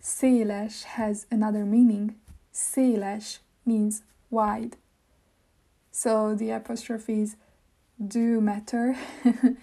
széles 0.02 0.82
has 0.84 1.26
another 1.30 1.64
meaning. 1.64 2.16
Széles 2.52 3.38
means 3.64 4.02
wide. 4.30 4.76
So 5.90 6.34
the 6.34 6.50
apostrophes 6.50 7.36
do 8.04 8.40
matter. 8.40 8.96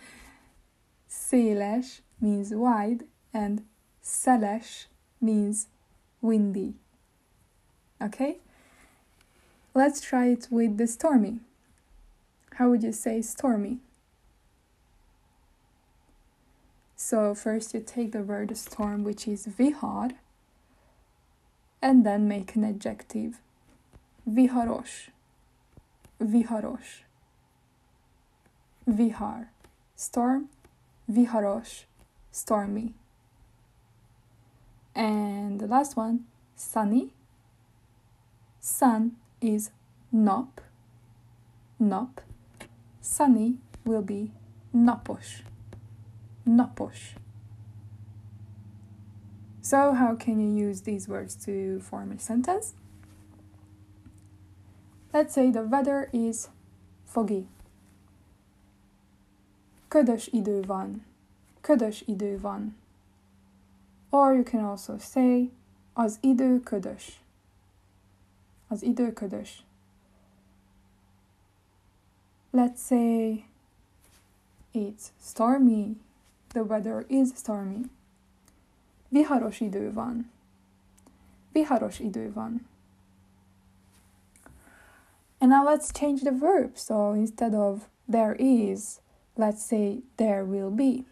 széles 1.10 2.00
means 2.20 2.54
wide 2.54 3.04
and 3.34 3.64
szeles 4.04 4.86
means 5.20 5.68
windy. 6.22 6.76
Okay? 8.02 8.38
Let's 9.74 10.02
try 10.02 10.28
it 10.28 10.48
with 10.50 10.78
the 10.78 10.88
stormy. 10.88 11.40
How 12.54 12.70
would 12.70 12.84
you 12.84 12.92
say 12.92 13.22
stormy? 13.22 13.80
So 17.04 17.34
first 17.34 17.74
you 17.74 17.80
take 17.80 18.12
the 18.12 18.22
word 18.22 18.56
storm, 18.56 19.04
which 19.04 19.28
is 19.28 19.48
vihar, 19.48 20.12
and 21.82 22.06
then 22.06 22.28
make 22.28 22.56
an 22.56 22.64
adjective. 22.64 23.42
Viharosh. 24.30 25.10
Viharosh. 26.22 27.02
Vihar. 28.88 29.48
Storm. 29.96 30.50
Viharosh. 31.12 31.86
Stormy. 32.32 32.94
And 34.94 35.60
the 35.60 35.66
last 35.66 35.98
one, 35.98 36.26
sunny. 36.56 37.14
Sun 38.60 39.18
is 39.42 39.72
nop. 40.14 40.60
Nop. 41.82 42.20
Sunny 43.02 43.58
will 43.86 44.04
be 44.04 44.32
napos 44.74 45.42
napos. 46.46 47.16
So, 49.62 49.94
how 49.94 50.16
can 50.16 50.40
you 50.40 50.68
use 50.68 50.82
these 50.82 51.08
words 51.08 51.36
to 51.46 51.80
form 51.80 52.12
a 52.12 52.20
sentence? 52.20 52.74
Let's 55.14 55.34
say 55.34 55.52
the 55.52 55.64
weather 55.64 56.10
is 56.12 56.50
foggy. 57.06 57.48
Ködös 59.88 60.28
idő 60.34 60.62
van. 60.62 61.04
Ködös 61.62 62.04
idő 62.08 62.40
van. 62.40 62.76
Or 64.10 64.34
you 64.34 64.44
can 64.44 64.64
also 64.64 64.98
say 64.98 65.52
az 65.94 66.18
idő 66.22 66.60
ködös. 66.60 67.22
Az 68.68 68.84
idő 68.84 69.14
ködös. 69.14 69.64
Let's 72.54 72.88
say 72.88 73.46
it's 74.74 75.12
stormy 75.22 75.98
The 76.54 76.64
weather 76.64 77.06
is 77.10 77.34
stormy. 77.36 77.86
Viharos 79.12 79.62
idő 79.62 79.92
van. 79.94 80.30
Viharos 81.54 82.00
idő 82.00 82.32
van. 82.34 82.66
And 85.40 85.50
now 85.50 85.66
let's 85.66 85.92
change 85.92 86.22
the 86.22 86.32
verb. 86.32 86.78
So 86.78 87.14
instead 87.14 87.54
of 87.54 87.90
there 88.08 88.36
is, 88.38 89.00
let's 89.38 89.64
say 89.64 90.02
there 90.18 90.46
will 90.46 90.70
be. 90.70 91.06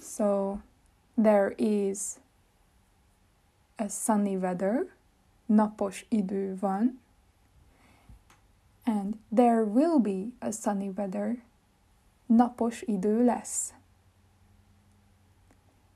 So 0.00 0.62
there 1.16 1.54
is 1.58 2.18
a 3.78 3.88
sunny 3.88 4.36
weather, 4.36 4.86
napos 5.50 6.04
idő 6.10 6.56
van, 6.56 6.98
and 8.86 9.18
there 9.30 9.64
will 9.64 9.98
be 9.98 10.32
a 10.40 10.52
sunny 10.52 10.88
weather, 10.88 11.38
napos 12.36 12.82
idő 12.82 13.24
lesz. 13.24 13.74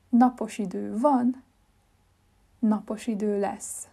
Napos 0.09 0.57
idő 0.57 0.99
van, 0.99 1.43
napos 2.59 3.07
idő 3.07 3.39
lesz. 3.39 3.87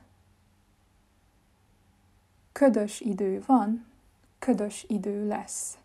Ködös 2.53 3.01
idő 3.01 3.43
van, 3.47 3.87
ködös 4.39 4.85
idő 4.89 5.27
lesz. 5.27 5.79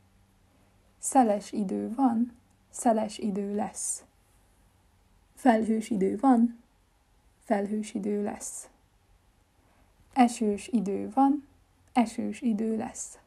Szeles 0.97 1.51
idő 1.51 1.93
van, 1.95 2.37
szeles 2.69 3.17
idő 3.17 3.55
lesz. 3.55 4.03
Felhős 5.35 5.89
idő 5.89 6.17
van, 6.17 6.63
felhős 7.43 7.93
idő 7.93 8.23
lesz. 8.23 8.69
Esős 10.13 10.67
idő 10.67 11.09
van, 11.13 11.47
esős 11.93 12.41
idő 12.41 12.77
lesz. 12.77 13.17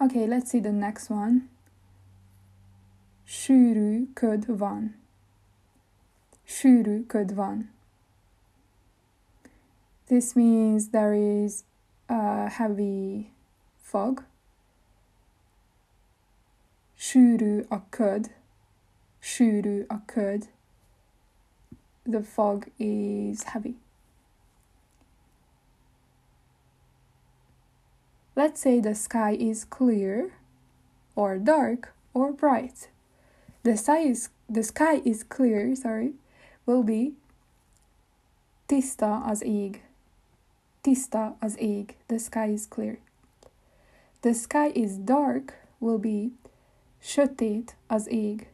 Okay, 0.00 0.28
let's 0.28 0.50
see 0.50 0.60
the 0.60 0.70
next 0.70 1.10
one. 1.10 1.48
Sűrű 3.24 4.12
köd 4.12 4.58
van. 4.58 4.94
Sűrű 6.44 7.06
köd 7.06 7.34
van. 7.34 7.70
This 10.06 10.34
means 10.34 10.88
there 10.90 11.14
is 11.14 11.52
a 12.06 12.48
heavy 12.48 13.32
fog. 13.76 14.24
Sűrű 16.94 17.64
a 17.68 17.88
köd. 17.88 18.34
Sűrű 19.18 19.84
a 19.88 20.04
köd. 20.04 20.50
The 22.02 22.22
fog 22.22 22.70
is 22.76 23.42
heavy. 23.42 23.76
Let's 28.38 28.60
say 28.60 28.78
the 28.78 28.94
sky 28.94 29.32
is 29.32 29.64
clear 29.64 30.30
or 31.16 31.38
dark 31.38 31.92
or 32.14 32.30
bright. 32.32 32.88
The 33.64 33.76
sky 33.76 33.98
is 33.98 34.28
the 34.48 34.62
sky 34.62 35.02
is 35.04 35.24
clear, 35.24 35.74
sorry, 35.74 36.12
will 36.64 36.84
be 36.84 37.14
tista 38.68 39.24
az 39.26 39.42
ég. 39.42 39.82
Tista 40.82 41.34
az 41.40 41.56
ég. 41.58 41.96
The 42.06 42.18
sky 42.18 42.52
is 42.52 42.66
clear. 42.66 42.98
The 44.20 44.34
sky 44.34 44.70
is 44.72 44.92
dark 45.04 45.54
will 45.80 45.98
be 45.98 46.30
sötét 47.00 47.74
az 47.88 48.06
ég. 48.06 48.48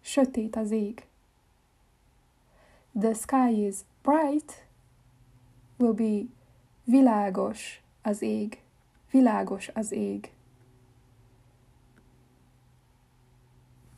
Sötét 0.00 0.56
az 0.56 0.70
ég. 0.70 1.06
The 3.00 3.14
sky 3.14 3.66
is 3.66 3.76
bright 4.02 4.66
will 5.78 5.94
be 5.94 6.28
világos 6.84 7.82
az 8.02 8.22
ég. 8.22 8.62
Világos 9.10 9.68
az 9.68 9.92
ég. 9.92 10.32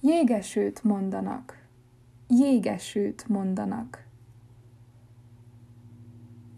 Jégesőt 0.01 0.85
mondanak. 0.85 1.67
Jégesőt 2.29 3.29
mondanak. 3.29 4.07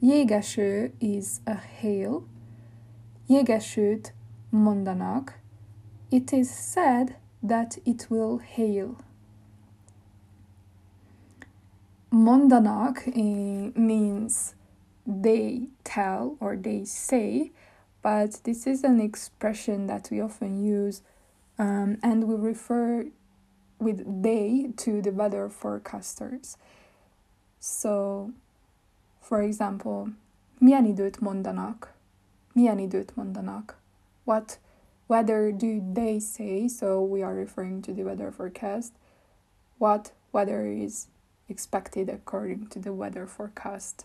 Jégeső 0.01 0.93
is 0.99 1.27
a 1.45 1.55
hail. 1.81 2.27
Jégesőt 3.27 4.15
mondanak. 4.51 5.39
It 6.09 6.31
is 6.31 6.49
said 6.49 7.19
that 7.47 7.81
it 7.85 8.07
will 8.11 8.41
hail. 8.55 8.97
Mondanak 12.09 13.07
eh, 13.07 13.71
means 13.75 14.55
they 15.05 15.69
tell 15.83 16.37
or 16.39 16.57
they 16.57 16.85
say, 16.85 17.53
but 18.05 18.41
this 18.45 18.67
is 18.67 18.85
an 18.85 19.01
expression 19.01 19.87
that 19.87 20.09
we 20.13 20.21
often 20.21 20.63
use 20.63 21.01
um, 21.59 21.97
and 22.03 22.29
we 22.29 22.35
refer 22.35 23.07
with 23.79 24.23
they 24.23 24.69
to 24.77 25.01
the 25.01 25.11
weather 25.11 25.49
forecasters. 25.49 26.59
So, 27.59 28.33
for 29.23 29.41
example, 29.41 30.11
milyen 30.61 30.87
időt 30.87 31.23
mondanak? 31.23 31.89
Milyen 32.55 32.79
időt 32.79 33.15
mondanak? 33.17 33.75
What 34.27 34.59
weather 35.09 35.51
do 35.51 35.83
they 35.95 36.21
say? 36.21 36.69
So 36.69 37.03
we 37.03 37.23
are 37.23 37.35
referring 37.35 37.81
to 37.83 37.95
the 37.95 38.05
weather 38.05 38.31
forecast. 38.31 38.93
What 39.79 40.13
weather 40.31 40.67
is 40.67 41.09
expected 41.49 42.11
according 42.11 42.67
to 42.69 42.79
the 42.79 42.93
weather 42.93 43.27
forecast? 43.27 44.05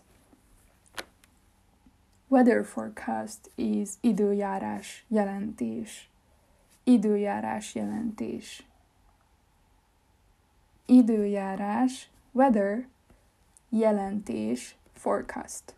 Weather 2.30 2.64
forecast 2.64 3.50
is 3.56 3.90
időjárás 4.00 5.04
jelentés. 5.08 6.08
Időjárás 6.84 7.74
jelentés. 7.74 8.66
Időjárás, 10.86 12.10
weather, 12.32 12.86
jelentés, 13.68 14.76
forecast. 14.94 15.74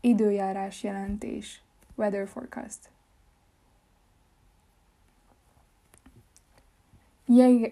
Időjárás 0.00 0.82
jelentés, 0.82 1.62
weather 1.94 2.28
forecast. 2.28 2.90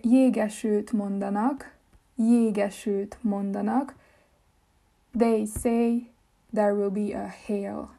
jégesőt 0.03 0.92
mondanak, 0.92 1.77
jégesőt 2.16 3.18
mondanak. 3.21 3.94
They 5.18 5.47
say 5.47 6.11
there 6.53 6.73
will 6.73 6.90
be 6.90 7.14
a 7.14 7.29
hail. 7.47 7.97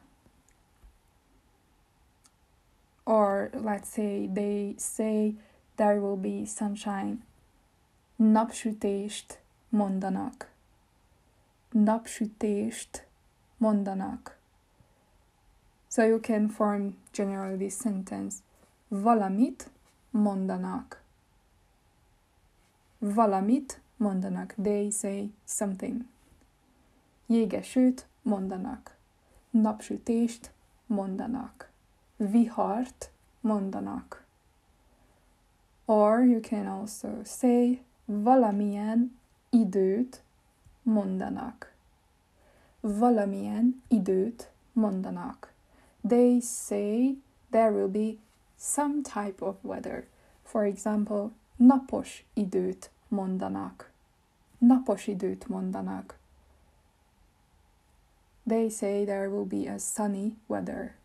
Or 3.10 3.50
let's 3.52 3.88
say 3.88 4.28
they 4.32 4.74
say 4.78 5.34
there 5.76 6.00
will 6.00 6.16
be 6.16 6.44
sunshine. 6.44 7.24
Napsütést 8.16 9.40
mondanak. 9.68 10.50
Napsütést 11.72 13.06
mondanak. 13.56 14.38
So 15.88 16.04
you 16.04 16.20
can 16.20 16.48
form 16.48 16.96
generally 17.12 17.56
this 17.56 17.74
sentence. 17.74 18.36
Valamit 18.88 19.70
mondanak. 20.10 21.02
Valamit 22.98 23.80
mondanak. 23.96 24.54
They 24.62 24.90
say 24.90 25.30
something. 25.44 26.04
Jégesőt 27.26 28.06
mondanak. 28.22 28.96
Napsütést 29.50 30.52
mondanak. 30.86 31.69
Vihart 32.20 33.08
mondanak. 33.42 34.18
Or 35.86 36.22
you 36.22 36.40
can 36.40 36.66
also 36.66 37.22
say 37.24 37.80
valamilyen 38.08 39.10
időt 39.52 40.20
mondanak. 40.84 41.72
Valamilyen 42.84 43.74
időt 43.90 44.48
mondanak. 44.76 45.48
They 46.04 46.40
say 46.40 47.16
there 47.50 47.72
will 47.72 47.88
be 47.88 48.18
some 48.56 49.02
type 49.02 49.42
of 49.42 49.56
weather. 49.64 50.04
For 50.44 50.66
example, 50.66 51.32
napos 51.58 52.22
időt 52.36 52.90
mondanak. 53.10 53.86
Napos 54.62 55.08
időt 55.08 55.48
mondanak. 55.48 56.14
They 58.46 58.68
say 58.68 59.04
there 59.04 59.30
will 59.30 59.46
be 59.46 59.66
a 59.66 59.78
sunny 59.78 60.36
weather. 60.48 60.99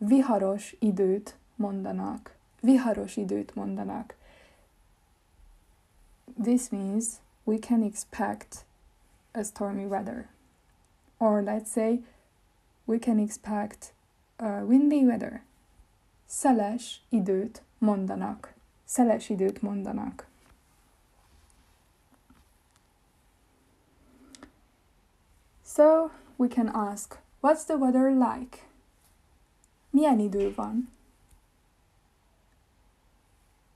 Viharos 0.00 0.74
időt 0.80 1.36
mondanak. 1.56 2.34
Viharos 2.62 3.16
időt 3.16 3.54
mondanak. 3.54 4.14
This 6.42 6.70
means 6.70 7.20
we 7.44 7.58
can 7.58 7.82
expect 7.82 8.64
a 9.34 9.44
stormy 9.44 9.86
weather. 9.86 10.28
Or 11.18 11.42
let's 11.42 11.70
say 11.70 12.00
we 12.86 12.98
can 12.98 13.18
expect 13.18 13.92
a 14.38 14.64
windy 14.64 15.04
weather. 15.04 15.42
Szeles 16.26 17.00
időt 17.10 17.62
mondanak. 17.78 18.54
Szeles 18.86 19.28
időt 19.30 19.60
mondanak. 19.60 20.24
So 25.62 26.10
we 26.38 26.48
can 26.48 26.68
ask, 26.68 27.18
what's 27.42 27.64
the 27.64 27.76
weather 27.76 28.10
like? 28.10 28.69
Milyen 29.90 30.18
idő 30.18 30.54
van? 30.54 30.88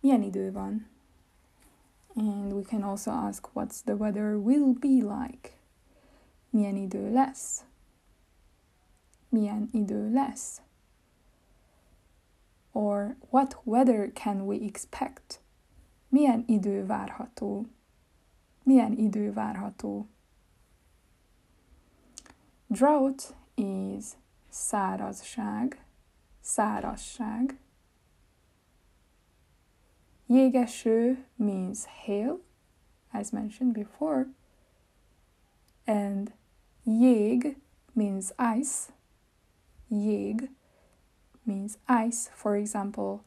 Milyen 0.00 0.22
idő 0.22 0.52
van? 0.52 0.86
And 2.16 2.52
we 2.52 2.62
can 2.62 2.82
also 2.82 3.10
ask, 3.10 3.48
what's 3.54 3.82
the 3.82 3.94
weather 3.94 4.36
will 4.36 4.72
be 4.72 5.02
like? 5.02 5.56
Milyen 6.50 6.76
idő 6.76 7.12
lesz? 7.12 7.64
Milyen 9.28 9.68
idő 9.72 10.12
lesz? 10.12 10.60
Or 12.72 13.16
what 13.30 13.60
weather 13.64 14.12
can 14.12 14.40
we 14.40 14.56
expect? 14.56 15.40
Milyen 16.08 16.44
idő 16.46 16.86
várható? 16.86 17.66
Milyen 18.62 18.92
idő 18.92 19.32
várható? 19.32 20.06
Drought 22.66 23.34
is 23.54 24.04
szárazság, 24.48 25.83
szárazság. 26.44 27.58
Jégeső 30.26 31.26
means 31.36 31.84
hail, 32.04 32.40
as 33.12 33.30
mentioned 33.30 33.74
before. 33.74 34.26
And 35.86 36.34
jég 36.82 37.60
means 37.92 38.32
ice. 38.58 38.92
Jég 39.88 40.50
means 41.42 41.72
ice. 42.06 42.30
For 42.32 42.54
example, 42.54 43.22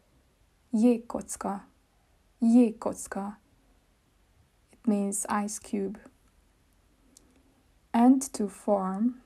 jégkocka. 0.70 1.68
Jégkocka. 2.40 3.40
It 4.72 4.86
means 4.86 5.26
ice 5.44 5.60
cube. 5.60 6.00
And 7.92 8.32
to 8.32 8.48
form 8.48 9.22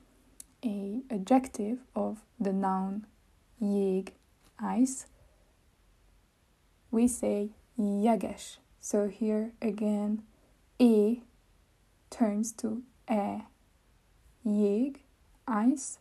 a 0.63 1.03
adjective 1.09 1.79
of 1.93 2.23
the 2.39 2.53
noun 2.53 3.05
jég, 3.61 4.13
ice, 4.59 5.05
we 6.89 7.07
say 7.07 7.51
jeges. 7.77 8.57
So 8.79 9.07
here 9.07 9.51
again, 9.61 10.23
e 10.79 11.21
turns 12.09 12.51
to 12.53 12.81
e. 13.09 13.43
Jég, 14.43 14.97
ice, 15.47 15.99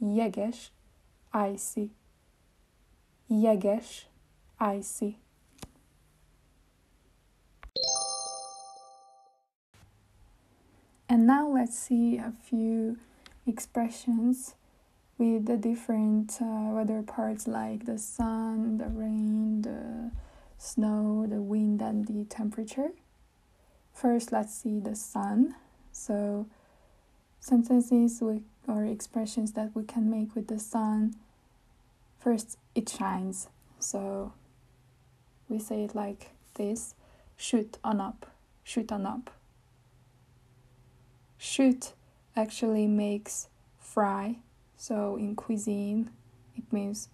jeges, 0.00 0.70
icy. 1.32 1.90
Jeges, 3.28 4.06
icy. 4.58 5.18
And 11.08 11.26
now 11.26 11.48
let's 11.48 11.78
see 11.78 12.18
a 12.18 12.32
few 12.42 12.96
expressions 13.46 14.54
with 15.18 15.46
the 15.46 15.56
different 15.56 16.38
uh, 16.40 16.70
weather 16.72 17.02
parts 17.02 17.46
like 17.46 17.86
the 17.86 17.98
sun, 17.98 18.78
the 18.78 18.86
rain, 18.86 19.62
the 19.62 20.10
snow, 20.58 21.26
the 21.28 21.40
wind, 21.40 21.80
and 21.80 22.06
the 22.06 22.24
temperature. 22.24 22.90
First, 23.92 24.30
let's 24.30 24.54
see 24.54 24.78
the 24.78 24.94
sun. 24.94 25.54
So, 25.90 26.46
sentences 27.40 28.20
with, 28.20 28.42
or 28.68 28.84
expressions 28.84 29.52
that 29.52 29.70
we 29.74 29.84
can 29.84 30.10
make 30.10 30.34
with 30.34 30.48
the 30.48 30.58
sun. 30.58 31.14
First, 32.18 32.58
it 32.74 32.88
shines. 32.88 33.48
So, 33.78 34.32
we 35.48 35.58
say 35.58 35.84
it 35.84 35.94
like 35.94 36.32
this 36.54 36.94
shoot 37.36 37.78
on 37.84 38.00
up, 38.00 38.26
shoot 38.64 38.90
on 38.92 39.06
up. 39.06 39.30
Shoot 41.38 41.92
actually 42.34 42.86
makes 42.86 43.48
fry. 43.78 44.36
So 44.76 45.16
in 45.16 45.34
cuisine, 45.34 46.10
it 46.54 46.70
means 46.72 47.08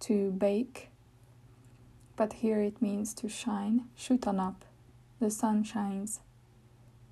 to 0.00 0.30
bake, 0.30 0.90
but 2.16 2.34
here 2.34 2.60
it 2.60 2.80
means 2.80 3.12
to 3.14 3.28
shine. 3.28 3.88
Up, 4.26 4.64
the 5.20 5.30
sun 5.30 5.64
shines. 5.64 6.20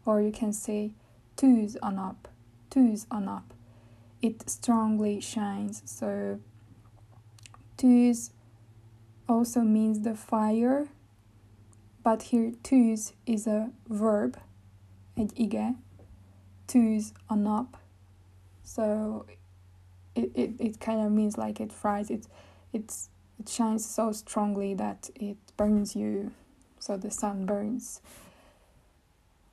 Or 0.06 0.20
you 0.22 0.32
can 0.32 0.52
say 0.52 0.92
tuz 1.36 1.76
on 1.82 1.98
up, 1.98 2.28
tuz 2.70 3.06
on 3.10 3.28
up. 3.28 3.54
It 4.22 4.48
strongly 4.48 5.20
shines. 5.20 5.82
So 5.84 6.40
tűz 7.76 8.30
also 9.28 9.60
means 9.60 10.00
the 10.00 10.14
fire, 10.14 10.88
but 12.02 12.22
here 12.22 12.52
tűz 12.62 13.12
is 13.26 13.46
a 13.46 13.70
verb, 13.88 14.38
egy 15.16 15.32
ige, 15.38 15.74
tűz 16.66 17.12
a 17.28 17.34
nap. 17.34 17.76
So 18.62 19.26
it, 20.18 20.30
it, 20.34 20.50
it 20.58 20.80
kind 20.80 21.00
of 21.00 21.12
means 21.12 21.38
like 21.38 21.60
it 21.60 21.72
fries 21.72 22.10
it 22.10 22.26
it's 22.72 23.08
it 23.38 23.48
shines 23.48 23.86
so 23.86 24.10
strongly 24.12 24.74
that 24.74 25.10
it 25.14 25.36
burns 25.56 25.94
you 25.94 26.32
so 26.80 26.96
the 26.96 27.10
sun 27.10 27.44
burns. 27.44 28.00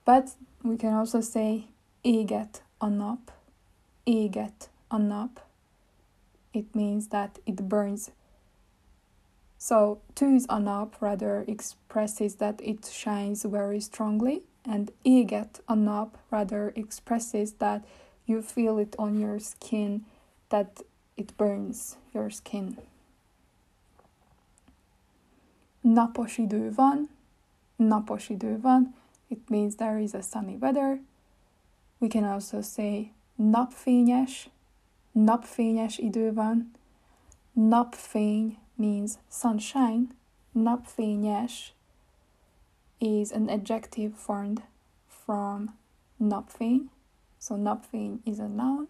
But 0.06 0.32
we 0.64 0.78
can 0.78 0.94
also 0.94 1.22
say 1.22 1.68
éget 2.04 2.62
a 2.82 2.90
nap 2.90 3.32
éget 4.08 4.70
a 4.92 5.00
nap 5.00 5.40
it 6.54 6.74
means 6.76 7.08
that 7.10 7.40
it 7.46 7.68
burns. 7.68 8.12
So 9.58 10.00
tűz 10.16 10.46
a 10.50 10.60
nap 10.60 10.96
rather 11.02 11.44
expresses 11.48 12.36
that 12.36 12.62
it 12.64 12.86
shines 12.86 13.44
very 13.44 13.80
strongly 13.80 14.44
and 14.64 14.92
éget 15.06 15.60
a 15.68 15.76
nap 15.76 16.18
rather 16.32 16.72
expresses 16.76 17.54
that 17.54 17.84
you 18.26 18.42
feel 18.42 18.78
it 18.80 18.96
on 18.98 19.20
your 19.20 19.40
skin 19.40 20.06
that 20.56 20.84
it 21.18 21.36
burns 21.36 21.98
your 22.14 22.30
skin. 22.30 22.78
Napos 25.82 26.38
idő 26.38 26.74
van, 26.76 27.10
napos 27.76 28.30
idő 28.30 28.62
van, 28.62 28.96
it 29.28 29.50
means 29.50 29.76
there 29.76 30.00
is 30.00 30.14
a 30.14 30.22
sunny 30.22 30.58
weather. 30.60 31.00
We 32.00 32.08
can 32.08 32.24
also 32.24 32.62
say 32.62 33.12
napfényes, 33.36 34.50
napfényes 35.12 35.98
idő 35.98 36.34
van. 36.34 36.72
Napfény 37.54 38.58
means 38.76 39.12
sunshine, 39.30 40.08
napfényes 40.52 41.74
is 42.98 43.32
an 43.32 43.50
adjective 43.50 44.16
formed 44.16 44.64
from 45.08 45.76
napfény. 46.18 46.90
So 47.40 47.56
napfény 47.56 48.20
is 48.24 48.40
a 48.40 48.48
noun 48.48 48.88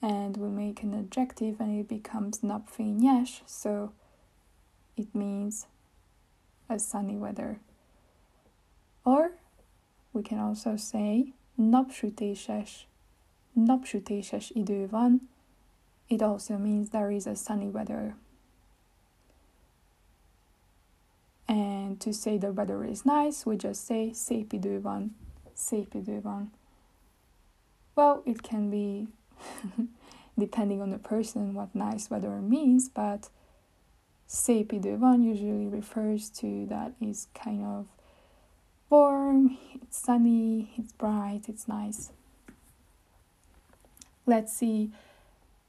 and 0.00 0.36
we 0.36 0.48
make 0.48 0.82
an 0.82 0.94
adjective 0.94 1.60
and 1.60 1.80
it 1.80 1.88
becomes 1.88 2.38
napfényes, 2.40 3.40
so 3.46 3.92
it 4.96 5.14
means 5.14 5.66
a 6.68 6.78
sunny 6.78 7.16
weather. 7.16 7.58
Or 9.04 9.32
we 10.12 10.22
can 10.22 10.38
also 10.38 10.76
say 10.76 11.32
napsütéses. 11.58 12.84
Napsütéses. 13.56 14.52
It 16.08 16.22
also 16.22 16.56
means 16.58 16.90
there 16.90 17.10
is 17.10 17.26
a 17.26 17.34
sunny 17.34 17.68
weather. 17.68 18.14
And 21.48 21.98
to 22.00 22.12
say 22.12 22.38
the 22.38 22.52
weather 22.52 22.84
is 22.84 23.04
nice, 23.04 23.46
we 23.46 23.56
just 23.56 23.86
say 23.86 24.12
szép 24.12 24.52
idő. 24.52 24.82
Well, 27.94 28.22
it 28.26 28.42
can 28.42 28.70
be 28.70 29.08
depending 30.38 30.80
on 30.80 30.90
the 30.90 30.98
person 30.98 31.54
what 31.54 31.74
nice 31.74 32.10
weather 32.10 32.40
means, 32.40 32.88
but 32.88 33.30
szép 34.26 34.72
idő 34.72 34.98
van 34.98 35.22
usually 35.22 35.66
refers 35.66 36.30
to 36.30 36.66
that 36.68 36.92
is 37.00 37.26
kind 37.44 37.64
of 37.64 37.86
warm, 38.90 39.58
it's 39.74 39.98
sunny, 39.98 40.68
it's 40.76 40.92
bright, 40.92 41.48
it's 41.48 41.66
nice. 41.66 42.10
Let's 44.26 44.52
see 44.52 44.90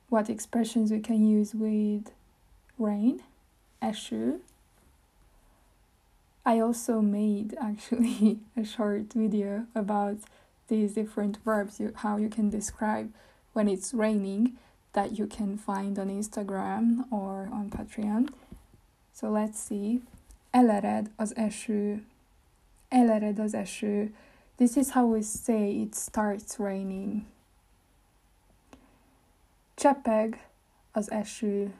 what 0.10 0.30
expressions 0.30 0.92
we 0.92 1.00
can 1.00 1.26
use 1.26 1.56
with 1.56 2.12
rain, 2.78 3.22
eső. 3.82 4.40
I 6.46 6.60
also 6.60 7.02
made 7.02 7.56
actually 7.62 8.40
a 8.58 8.64
short 8.64 9.14
video 9.14 9.68
about 9.76 10.18
these 10.68 10.94
different 10.94 11.38
verbs, 11.46 11.80
you, 11.80 11.94
how 11.96 12.18
you 12.18 12.30
can 12.30 12.50
describe 12.50 13.12
when 13.60 13.68
it's 13.68 13.94
raining 13.94 14.56
that 14.94 15.20
you 15.20 15.28
can 15.28 15.58
find 15.58 16.00
on 16.00 16.08
Instagram 16.08 17.04
or 17.12 17.50
on 17.52 17.70
Patreon. 17.70 18.30
So 19.12 19.30
let's 19.30 19.60
see. 19.60 20.00
Elered 20.54 21.10
az 21.18 21.36
eső. 21.36 22.06
Elered 22.90 23.38
az 23.38 23.54
eső. 23.54 24.16
This 24.56 24.78
is 24.78 24.92
how 24.92 25.06
we 25.08 25.22
say 25.22 25.82
it 25.82 25.94
starts 25.94 26.58
raining. 26.58 27.26
Csepeg 29.76 30.48
az 30.92 31.12
eső. 31.12 31.74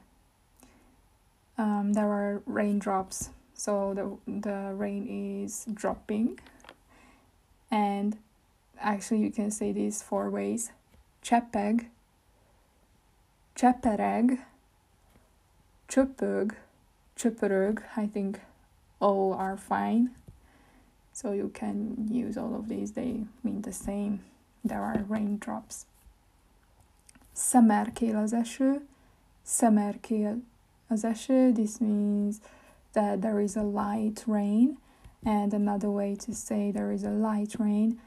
Um, 1.56 1.92
there 1.94 2.12
are 2.12 2.42
raindrops, 2.44 3.30
so 3.56 3.94
the 3.94 4.04
the 4.40 4.74
rain 4.76 5.06
is 5.44 5.64
dropping. 5.72 6.40
And 7.70 8.18
actually, 8.78 9.22
you 9.22 9.30
can 9.30 9.50
say 9.50 9.72
this 9.72 10.02
four 10.02 10.28
ways 10.28 10.72
csepeg, 11.20 11.90
csepereg, 13.52 14.48
csöpög, 15.86 16.58
csöpörög. 17.14 17.80
I 17.96 18.08
think 18.08 18.40
all 18.98 19.32
are 19.32 19.56
fine. 19.56 20.10
So 21.12 21.32
you 21.32 21.50
can 21.50 22.08
use 22.10 22.40
all 22.40 22.54
of 22.54 22.68
these, 22.68 22.92
they 22.92 23.26
mean 23.42 23.60
the 23.60 23.72
same. 23.72 24.20
there 24.64 24.82
are 24.82 25.04
raindrops. 25.08 25.86
Szemerkél 27.32 28.16
az 28.16 28.32
eső, 28.32 28.86
szemerkél 29.42 30.42
az 30.86 31.04
eső. 31.04 31.52
This 31.52 31.78
means 31.78 32.36
that 32.92 33.20
there 33.20 33.40
is 33.40 33.56
a 33.56 33.64
light 33.64 34.24
rain. 34.26 34.78
And 35.24 35.52
another 35.52 35.88
way 35.88 36.16
to 36.16 36.32
say 36.32 36.70
there 36.70 36.92
is 36.92 37.02
a 37.02 37.10
light 37.10 37.54
rain, 37.54 38.00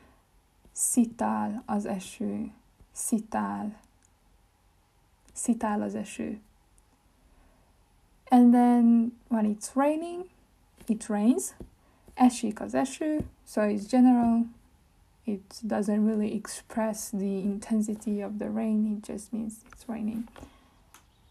szitál 0.71 1.63
az 1.65 1.85
eső, 1.85 2.51
szitál, 2.93 3.79
szitál 5.33 5.81
az 5.81 5.95
eső. 5.95 6.39
And 8.29 8.51
then 8.51 9.13
when 9.27 9.45
it's 9.45 9.75
raining, 9.75 10.25
it 10.85 11.07
rains, 11.07 11.53
esik 12.13 12.61
az 12.61 12.73
eső, 12.73 13.27
so 13.47 13.61
it's 13.61 13.87
general, 13.89 14.45
it 15.23 15.61
doesn't 15.67 16.05
really 16.05 16.33
express 16.33 17.09
the 17.09 17.39
intensity 17.39 18.23
of 18.23 18.37
the 18.37 18.49
rain, 18.49 18.97
it 18.97 19.07
just 19.07 19.31
means 19.31 19.53
it's 19.71 19.87
raining. 19.87 20.23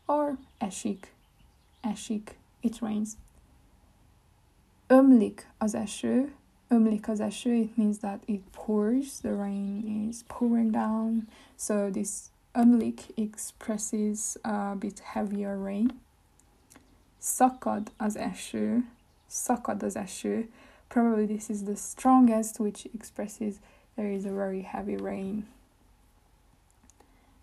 Or 0.06 0.36
esik, 0.58 1.14
esik, 1.80 2.38
it 2.60 2.78
rains. 2.78 3.10
Ömlik 4.86 5.50
az 5.58 5.74
eső, 5.74 6.34
ömlik 6.72 7.08
az 7.08 7.20
it 7.44 7.76
means 7.76 7.98
that 7.98 8.22
it 8.26 8.42
pours, 8.50 9.20
the 9.20 9.34
rain 9.34 10.08
is 10.08 10.22
pouring 10.26 10.72
down. 10.72 11.28
So 11.56 11.90
this 11.90 12.30
ömlik 12.52 13.00
expresses 13.16 14.36
a 14.42 14.74
bit 14.78 15.00
heavier 15.00 15.56
rain. 15.58 16.00
Szakad 17.18 17.92
az 17.96 18.16
eső, 18.16 18.84
szakad 19.26 19.82
az 19.82 19.96
eső. 19.96 20.50
Probably 20.88 21.26
this 21.26 21.48
is 21.48 21.62
the 21.62 21.74
strongest, 21.74 22.58
which 22.58 22.86
expresses 22.94 23.54
there 23.94 24.10
is 24.10 24.24
a 24.24 24.34
very 24.34 24.62
heavy 24.62 24.96
rain. 24.96 25.46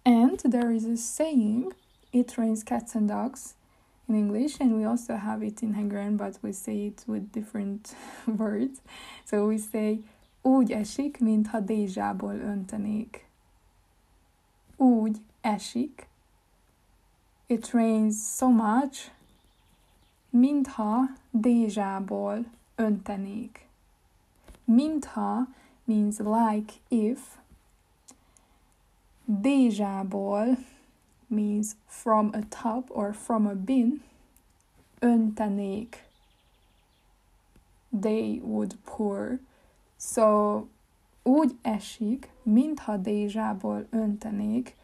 And 0.04 0.40
there 0.40 0.72
is 0.72 0.84
a 0.84 0.96
saying, 0.96 1.74
it 2.12 2.38
rains 2.38 2.64
cats 2.64 2.96
and 2.96 3.08
dogs 3.08 3.56
in 4.10 4.16
English, 4.16 4.60
and 4.60 4.76
we 4.76 4.84
also 4.84 5.16
have 5.16 5.44
it 5.44 5.62
in 5.62 5.74
Hungarian, 5.74 6.18
but 6.18 6.38
we 6.42 6.52
say 6.52 6.88
it 6.88 7.04
with 7.08 7.32
different 7.32 7.96
words. 8.28 8.82
So 9.26 9.48
we 9.48 9.58
say, 9.58 10.00
úgy 10.44 10.72
esik, 10.72 11.20
mintha 11.20 11.60
dézsából 11.60 12.36
öntenék. 12.36 13.28
Úgy 14.78 15.18
esik. 15.42 16.08
It 17.48 17.74
rains 17.74 18.36
so 18.36 18.50
much, 18.50 19.12
mintha 20.30 21.10
dézsából 21.32 22.46
öntenék. 22.76 23.68
Mintha 24.66 25.48
means 25.84 26.20
like 26.20 26.74
if. 26.88 27.38
Dézsából 29.26 30.58
means 31.30 31.76
from 31.88 32.32
a 32.34 32.44
tub 32.44 32.86
or 32.90 33.14
from 33.14 33.48
a 33.48 33.56
bin. 33.56 34.02
Öntenék. 35.02 35.96
They 37.92 38.40
would 38.44 38.76
pour. 38.86 39.40
So 39.98 40.68
úgy 41.24 41.56
esik, 41.62 42.30
mintha 42.44 42.98
dézsából 42.98 43.88
öntenék, 43.92 44.76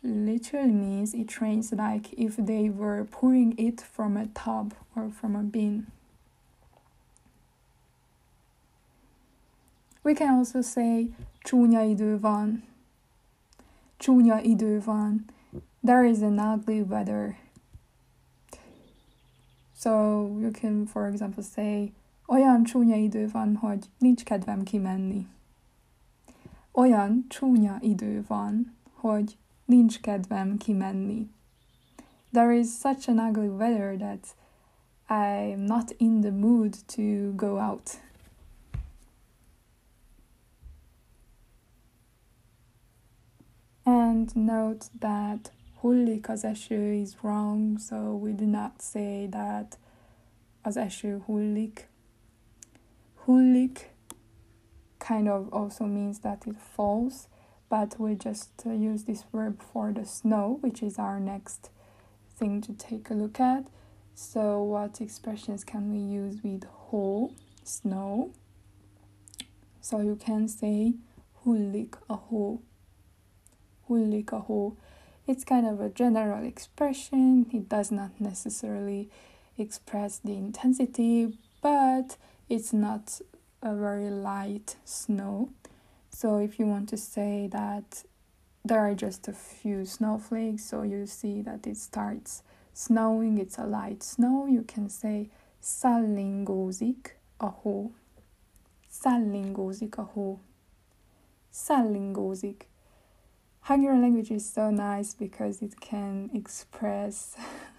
literally 0.00 0.72
means 0.72 1.12
it 1.12 1.38
rains 1.40 1.70
like 1.70 2.12
if 2.16 2.36
they 2.36 2.68
were 2.68 3.04
pouring 3.04 3.58
it 3.58 3.80
from 3.80 4.16
a 4.16 4.26
tub 4.32 4.74
or 4.94 5.10
from 5.10 5.34
a 5.34 5.42
bin. 5.42 5.86
We 10.02 10.14
can 10.14 10.38
also 10.38 10.62
say 10.62 11.14
csúnya 11.42 11.82
idő 11.82 12.20
van. 12.20 12.62
Csúnya 13.96 14.40
idő 14.40 14.80
van. 14.84 15.24
There 15.82 16.04
is 16.04 16.22
an 16.22 16.38
ugly 16.38 16.82
weather. 16.82 17.36
So 19.74 20.36
you 20.40 20.50
can, 20.50 20.86
for 20.86 21.06
example, 21.06 21.42
say 21.42 21.92
olyan 22.26 22.64
csúnya 22.64 22.96
idő 22.96 23.28
van, 23.28 23.56
hogy 23.56 23.86
nincs 23.98 24.24
kedvem 24.24 24.62
kimenni. 24.62 25.26
Olyan 26.72 27.24
csúnya 27.28 27.78
idő 27.80 28.24
van, 28.26 28.76
hogy 28.94 29.36
nincs 29.64 30.00
kedvem 30.00 30.56
kimenni. 30.56 31.30
There 32.32 32.52
is 32.52 32.68
such 32.68 33.08
an 33.08 33.18
ugly 33.18 33.48
weather 33.48 33.96
that 33.96 34.34
I'm 35.08 35.66
not 35.66 35.90
in 35.98 36.20
the 36.20 36.30
mood 36.30 36.74
to 36.96 37.32
go 37.36 37.58
out. 37.58 38.00
And 43.84 44.36
note 44.36 44.90
that 45.00 45.52
hullik 45.80 46.28
az 46.28 46.44
eső 46.44 46.92
is 46.92 47.10
wrong, 47.22 47.78
so 47.78 47.96
we 47.96 48.32
do 48.32 48.44
not 48.44 48.72
say 48.80 49.28
that 49.28 49.78
az 50.62 50.76
eső 50.76 51.22
hullik. 51.24 51.88
Hullik 53.24 53.94
kind 54.98 55.28
of 55.28 55.52
also 55.52 55.84
means 55.84 56.18
that 56.18 56.46
it 56.46 56.56
falls, 56.74 57.28
but 57.68 57.98
we 57.98 58.14
just 58.14 58.50
uh, 58.66 58.72
use 58.72 59.04
this 59.04 59.24
verb 59.32 59.62
for 59.72 59.92
the 59.92 60.04
snow, 60.04 60.58
which 60.60 60.82
is 60.82 60.98
our 60.98 61.20
next 61.20 61.70
thing 62.36 62.60
to 62.60 62.72
take 62.72 63.10
a 63.10 63.14
look 63.14 63.40
at. 63.40 63.64
So, 64.14 64.62
what 64.62 65.00
expressions 65.00 65.64
can 65.64 65.92
we 65.92 65.98
use 65.98 66.42
with 66.42 66.64
hó, 66.90 67.32
snow? 67.62 68.32
So, 69.80 70.00
you 70.00 70.16
can 70.16 70.48
say 70.48 70.94
hullik 71.44 71.94
a 72.08 72.16
hó. 72.16 72.58
Hullik 73.88 74.32
a 74.32 74.40
hó. 74.40 74.76
It's 75.28 75.44
kind 75.44 75.66
of 75.66 75.78
a 75.78 75.90
general 75.90 76.42
expression, 76.42 77.44
it 77.52 77.68
does 77.68 77.90
not 77.92 78.18
necessarily 78.18 79.10
express 79.58 80.16
the 80.16 80.32
intensity, 80.32 81.36
but 81.60 82.16
it's 82.48 82.72
not 82.72 83.20
a 83.60 83.74
very 83.76 84.08
light 84.08 84.76
snow. 84.86 85.50
So 86.08 86.38
if 86.38 86.58
you 86.58 86.64
want 86.64 86.88
to 86.88 86.96
say 86.96 87.46
that 87.52 88.04
there 88.64 88.80
are 88.80 88.94
just 88.94 89.28
a 89.28 89.34
few 89.34 89.84
snowflakes, 89.84 90.64
so 90.64 90.80
you 90.80 91.04
see 91.06 91.42
that 91.42 91.66
it 91.66 91.76
starts 91.76 92.42
snowing, 92.72 93.36
it's 93.36 93.58
a 93.58 93.64
light 93.64 94.02
snow, 94.02 94.46
you 94.46 94.62
can 94.62 94.88
say 94.88 95.28
szallingózik 95.60 97.18
a 97.38 97.48
hó. 97.48 97.90
Szallingózik 98.90 99.98
a 99.98 100.10
hó. 100.14 100.38
Szallingózik. 101.50 102.66
Hungarian 103.68 104.00
language 104.00 104.30
is 104.30 104.50
so 104.50 104.70
nice 104.70 105.12
because 105.12 105.60
it 105.60 105.78
can 105.78 106.30
express 106.32 107.36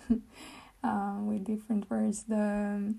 uh, 0.84 1.16
with 1.24 1.44
different 1.44 1.90
words 1.90 2.26
the 2.28 2.94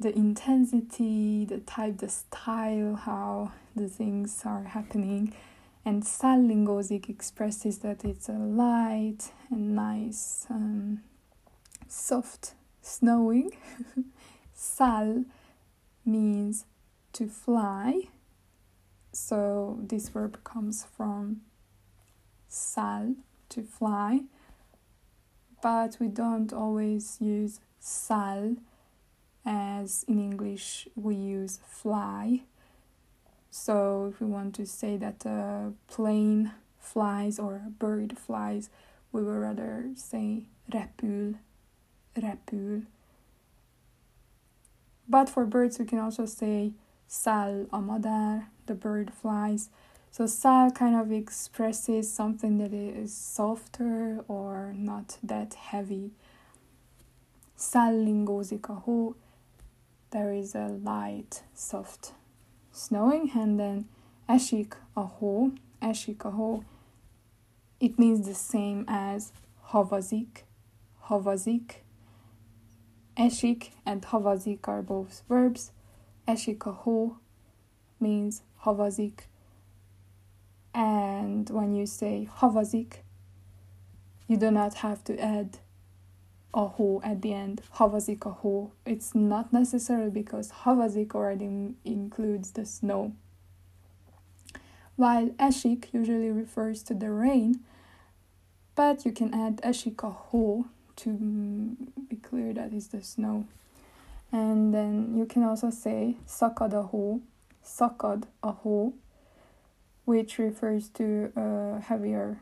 the 0.00 0.16
intensity, 0.16 1.44
the 1.44 1.58
type, 1.58 1.98
the 1.98 2.08
style, 2.08 2.94
how 2.94 3.52
the 3.76 3.88
things 3.88 4.40
are 4.46 4.64
happening. 4.64 5.34
And 5.84 6.02
szallingózik 6.02 7.10
expresses 7.10 7.80
that 7.80 8.06
it's 8.06 8.26
a 8.26 8.38
light 8.38 9.30
and 9.50 9.76
nice, 9.76 10.46
um, 10.48 11.02
soft 11.88 12.54
snowing. 12.80 13.50
Sal 14.54 15.26
means 16.06 16.64
to 17.12 17.26
fly. 17.28 18.08
So 19.12 19.78
this 19.82 20.08
verb 20.08 20.42
comes 20.42 20.86
from 20.96 21.42
sal 22.52 23.14
to 23.48 23.62
fly, 23.62 24.20
but 25.62 25.96
we 25.98 26.08
don't 26.08 26.52
always 26.52 27.18
use 27.20 27.60
sal 27.80 28.56
as 29.44 30.04
in 30.06 30.18
English 30.18 30.86
we 30.94 31.14
use 31.14 31.60
fly. 31.66 32.42
So 33.50 34.10
if 34.12 34.20
we 34.20 34.26
want 34.26 34.54
to 34.56 34.66
say 34.66 34.96
that 34.98 35.24
a 35.24 35.72
plane 35.88 36.52
flies 36.78 37.38
or 37.38 37.56
a 37.66 37.70
bird 37.70 38.18
flies, 38.18 38.70
we 39.12 39.22
would 39.22 39.36
rather 39.36 39.90
say 39.94 40.44
repül, 40.70 41.36
repül. 42.16 42.86
But 45.08 45.28
for 45.28 45.44
birds, 45.44 45.78
we 45.78 45.84
can 45.84 45.98
also 45.98 46.26
say 46.26 46.72
sal 47.06 47.66
a 47.72 47.78
madár, 47.78 48.46
the 48.66 48.74
bird 48.74 49.12
flies. 49.12 49.68
So 50.12 50.26
style 50.26 50.70
kind 50.70 50.94
of 50.94 51.10
expresses 51.10 52.12
something 52.12 52.58
that 52.58 52.74
is 52.74 53.16
softer 53.16 54.22
or 54.28 54.74
not 54.76 55.16
that 55.22 55.54
heavy. 55.54 56.10
Szallingózik 57.56 58.66
hó. 58.66 59.14
There 60.10 60.34
is 60.34 60.54
a 60.54 60.68
light, 60.68 61.44
soft 61.54 62.12
snowing, 62.72 63.30
and 63.34 63.58
then 63.58 63.88
esik 64.28 64.74
aho. 64.94 65.52
Esik 65.80 66.26
a 66.26 66.30
hó. 66.30 66.62
It 67.80 67.98
means 67.98 68.26
the 68.26 68.34
same 68.34 68.84
as 68.88 69.32
havazik, 69.70 70.42
havazik. 71.08 71.76
Esik 73.16 73.70
and 73.86 74.02
havazik 74.02 74.68
are 74.68 74.82
both 74.82 75.22
verbs. 75.26 75.72
Esik 76.28 76.66
a 76.66 76.72
hó 76.84 77.16
means 77.98 78.42
havazik 78.62 79.31
And 80.74 81.48
when 81.50 81.74
you 81.74 81.86
say 81.86 82.28
havazik, 82.40 83.02
you 84.26 84.36
do 84.36 84.50
not 84.50 84.74
have 84.74 85.04
to 85.04 85.18
add 85.18 85.58
a 86.54 86.66
hó 86.68 87.00
at 87.04 87.22
the 87.22 87.32
end. 87.32 87.62
Havazik 87.76 88.24
a 88.26 88.34
hó. 88.42 88.70
It's 88.86 89.14
not 89.14 89.52
necessary 89.52 90.10
because 90.10 90.50
havazik 90.64 91.14
already 91.14 91.74
includes 91.84 92.52
the 92.52 92.64
snow. 92.64 93.12
While 94.96 95.30
esik 95.30 95.92
usually 95.92 96.30
refers 96.30 96.82
to 96.84 96.94
the 96.94 97.10
rain, 97.10 97.60
but 98.74 99.04
you 99.04 99.12
can 99.12 99.34
add 99.34 99.56
esik 99.62 100.02
a 100.02 100.14
hó 100.30 100.66
to 100.96 101.76
be 102.08 102.16
clear 102.16 102.52
that 102.52 102.72
is 102.72 102.88
the 102.88 103.02
snow. 103.02 103.46
And 104.30 104.72
then 104.72 105.14
you 105.16 105.26
can 105.26 105.42
also 105.42 105.70
say 105.70 106.16
szakad 106.26 106.72
a 106.72 106.88
hó, 106.88 107.20
szakad 107.64 108.24
a 108.42 108.52
hó, 108.52 108.92
which 110.04 110.38
refers 110.38 110.88
to 110.88 111.32
uh, 111.36 111.80
heavier 111.80 112.40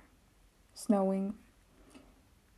snowing. 0.74 1.34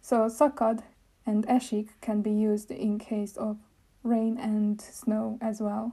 So 0.01 0.29
szakad 0.29 0.83
and 1.27 1.47
esik 1.47 1.89
can 2.01 2.23
be 2.23 2.33
used 2.33 2.71
in 2.71 2.99
case 2.99 3.37
of 3.37 3.57
rain 4.03 4.39
and 4.39 4.81
snow 4.81 5.39
as 5.41 5.61
well. 5.61 5.93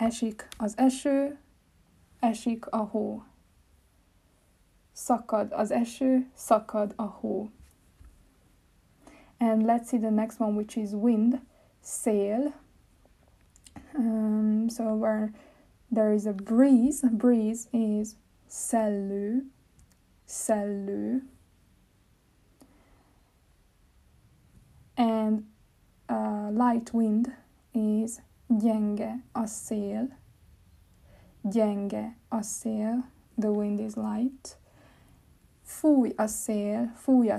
Esik 0.00 0.48
az 0.58 0.74
eső, 0.76 1.38
esik 2.20 2.66
a 2.66 2.76
hó. 2.76 3.22
Szakad 4.92 5.52
az 5.52 5.70
eső, 5.70 6.30
szakad 6.34 6.92
a 6.96 7.02
hó. 7.02 7.50
And 9.40 9.62
let's 9.62 9.88
see 9.88 9.98
the 9.98 10.10
next 10.10 10.40
one, 10.40 10.56
which 10.56 10.76
is 10.76 10.92
wind, 10.92 11.40
sail. 11.82 12.52
Um, 13.94 14.68
so 14.68 14.94
where 14.94 15.32
there 15.90 16.12
is 16.12 16.26
a 16.26 16.32
breeze, 16.32 17.02
breeze 17.10 17.68
is 17.72 18.08
szellő, 18.46 19.50
szellő. 20.24 21.22
And 24.96 25.44
uh, 26.08 26.50
light 26.50 26.92
wind 26.92 27.28
is 27.72 28.20
gyenge 28.46 29.24
a 29.32 29.46
szél, 29.46 30.08
gyenge 31.42 32.16
a 32.28 32.42
the 33.38 33.50
wind 33.50 33.80
is 33.80 33.94
light. 33.94 34.58
Fúj 35.62 36.12
a 36.16 36.26
szél, 36.26 36.92
fúj 36.94 37.30
a 37.30 37.38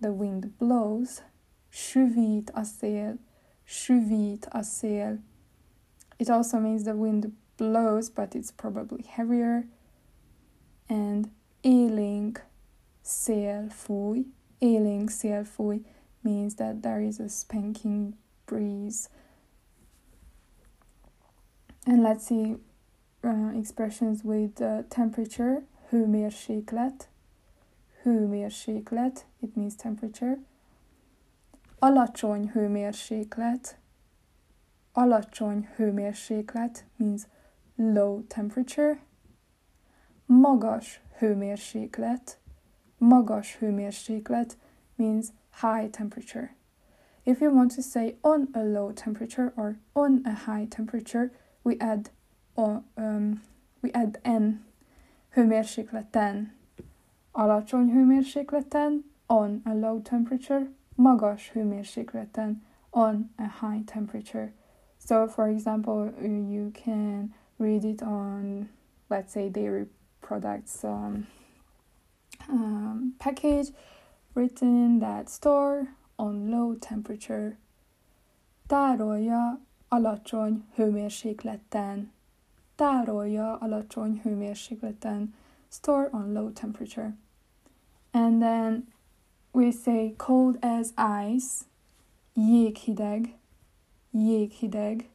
the 0.00 0.10
wind 0.10 0.48
blows. 0.48 1.22
Süvít 1.68 2.50
a 2.50 2.62
szél, 2.62 3.18
süvít 3.64 4.48
a. 4.50 4.62
It 6.16 6.28
also 6.28 6.58
means 6.58 6.82
the 6.82 6.94
wind 6.94 7.32
blows, 7.60 8.08
but 8.08 8.34
it's 8.34 8.50
probably 8.50 9.04
heavier. 9.06 9.66
And 10.88 11.30
élénk 11.62 12.46
szél 13.02 13.68
fúj, 13.68 14.26
élénk 14.58 15.10
szél 15.10 15.44
fúj 15.44 15.84
means 16.22 16.54
that 16.54 16.80
there 16.80 17.00
is 17.00 17.18
a 17.18 17.28
spanking 17.28 18.14
breeze. 18.46 19.08
And 21.86 22.02
let's 22.02 22.24
see 22.24 22.56
uh, 23.22 23.52
expressions 23.54 24.22
with 24.24 24.60
uh, 24.60 24.82
temperature, 24.88 25.62
hőmérséklet, 25.88 27.08
hőmérséklet, 28.02 29.26
it 29.40 29.54
means 29.56 29.74
temperature. 29.76 30.38
Alacsony 31.78 32.50
hőmérséklet, 32.52 33.78
alacsony 34.92 35.68
hőmérséklet 35.76 36.84
means 36.96 37.26
low 37.80 38.22
temperature. 38.28 38.98
Magas 40.26 41.00
hőmérséklet, 41.18 42.38
magas 42.98 43.56
hőmérséklet 43.56 44.56
means 44.96 45.28
high 45.60 45.90
temperature. 45.90 46.54
If 47.24 47.40
you 47.40 47.54
want 47.54 47.74
to 47.74 47.82
say 47.82 48.16
on 48.22 48.48
a 48.54 48.62
low 48.62 48.92
temperature 48.92 49.52
or 49.56 49.78
on 49.92 50.22
a 50.24 50.34
high 50.34 50.66
temperature, 50.66 51.30
we 51.62 51.76
add 51.78 52.10
or 52.54 52.82
um, 52.96 53.40
we 53.82 53.90
add 53.92 54.18
n 54.24 54.64
hőmérsékleten 55.30 56.52
alacsony 57.32 57.90
hőmérsékleten 57.90 59.04
on 59.26 59.60
a 59.64 59.72
low 59.72 60.02
temperature, 60.02 60.70
magas 60.94 61.50
hőmérsékleten 61.50 62.62
on 62.90 63.30
a 63.38 63.66
high 63.66 63.84
temperature. 63.84 64.52
So, 64.98 65.26
for 65.26 65.48
example, 65.48 66.12
you 66.20 66.70
can 66.84 67.34
read 67.60 67.84
it 67.84 68.02
on, 68.02 68.68
let's 69.10 69.34
say, 69.34 69.48
dairy 69.48 69.86
products 70.22 70.84
um, 70.84 71.26
um, 72.48 73.14
package 73.18 73.68
written 74.34 74.68
in 74.68 74.98
that 75.00 75.28
store 75.28 75.88
on 76.18 76.50
low 76.50 76.74
temperature. 76.74 77.58
Tárolja 78.68 79.60
alacsony 79.88 80.64
hőmérsékleten. 80.74 82.12
Tárolja 82.76 83.56
alacsony 83.56 84.20
hőmérsékleten. 84.22 85.34
Store 85.68 86.08
on 86.12 86.32
low 86.32 86.50
temperature. 86.50 87.16
And 88.12 88.40
then 88.40 88.86
we 89.52 89.70
say 89.70 90.14
cold 90.16 90.56
as 90.62 90.92
ice, 90.96 91.64
jéghideg, 92.34 93.34
jéghideg. 94.10 95.08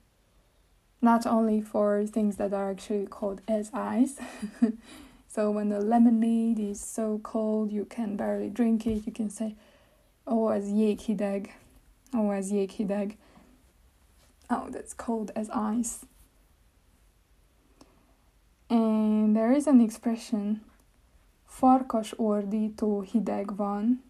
Not 1.05 1.27
only 1.27 1.61
for 1.61 2.03
things 2.07 2.37
that 2.37 2.51
are 2.51 2.71
actually 2.71 3.05
called 3.05 3.39
as 3.47 3.69
ice. 3.75 4.15
so 5.27 5.51
when 5.51 5.69
the 5.69 5.79
lemonade 5.79 6.57
is 6.57 6.79
so 6.79 7.19
cold 7.21 7.71
you 7.71 7.85
can 7.85 8.15
barely 8.17 8.49
drink 8.49 8.87
it, 8.87 9.05
you 9.05 9.11
can 9.11 9.29
say, 9.29 9.53
oh, 10.25 10.47
as 10.49 10.65
jéghideg. 10.65 11.51
Oh, 12.11 12.31
as 12.31 12.51
jéghideg. 12.51 13.17
Oh, 14.49 14.67
that's 14.71 14.95
cold 14.95 15.29
as 15.35 15.47
ice. 15.51 16.07
And 18.67 19.35
there 19.35 19.51
is 19.51 19.67
an 19.67 19.81
expression 19.81 20.61
Farkas 21.45 22.13
ordító 22.17 23.01
hideg 23.01 23.55
van. 23.55 24.01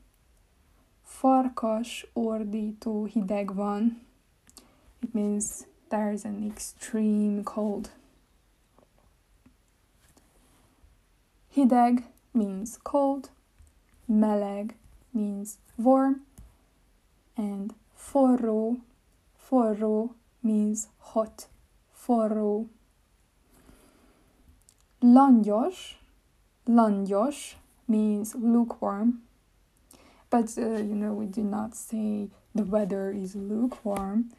Farkas 1.04 2.06
ordító 2.14 3.04
hideg 3.06 3.54
van. 3.54 3.98
It 5.02 5.14
means 5.14 5.66
there's 5.96 6.26
an 6.26 6.46
extreme 6.46 7.42
cold. 7.46 7.90
Hideg 11.56 12.04
means 12.34 12.78
cold, 12.84 13.30
meleg 14.12 14.72
means 15.14 15.58
warm, 15.78 16.24
and 17.38 17.74
forró, 17.98 18.82
forró 19.40 20.10
means 20.44 20.90
hot, 21.00 21.48
forró. 21.98 22.68
Langyos 25.02 25.94
Langyos 26.68 27.54
means 27.88 28.36
lukewarm, 28.36 29.22
but 30.30 30.58
uh, 30.58 30.76
you 30.90 30.96
know 30.96 31.14
we 31.14 31.26
do 31.26 31.42
not 31.42 31.74
say 31.74 32.28
the 32.54 32.64
weather 32.64 33.12
is 33.12 33.34
lukewarm. 33.34 34.32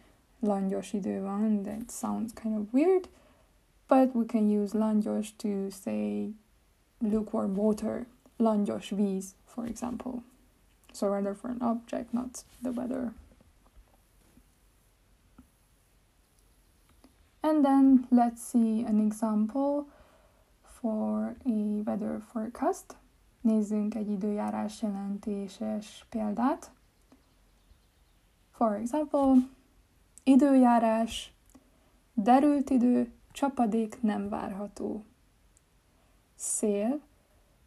Langyos 0.47 0.93
idő 0.93 1.21
van, 1.21 1.63
that 1.63 1.91
sounds 1.91 2.33
kind 2.33 2.57
of 2.57 2.73
weird, 2.73 3.09
but 3.89 4.15
we 4.15 4.25
can 4.25 4.49
use 4.49 4.79
langyos 4.79 5.29
to 5.37 5.71
say 5.71 6.31
lukewarm 6.99 7.55
water, 7.55 8.07
langyos 8.39 8.91
víz, 8.91 9.35
for 9.45 9.67
example. 9.67 10.23
So 10.93 11.09
rather 11.09 11.35
for 11.35 11.51
an 11.51 11.61
object, 11.61 12.13
not 12.13 12.45
the 12.63 12.71
weather. 12.71 13.13
And 17.43 17.65
then 17.65 18.07
let's 18.11 18.43
see 18.43 18.85
an 18.87 19.01
example 19.01 19.87
for 20.63 21.37
a 21.45 21.83
weather 21.85 22.21
forecast. 22.21 22.97
Nézzünk 23.41 23.95
egy 23.95 24.11
időjárás 24.11 24.83
jelentéses 24.83 26.07
példát. 26.09 26.71
For 28.51 28.75
example, 28.75 29.49
időjárás, 30.29 31.33
derült 32.15 32.71
idő, 32.71 33.13
csapadék 33.33 34.03
nem 34.03 34.29
várható. 34.29 35.05
Szél, 36.35 37.01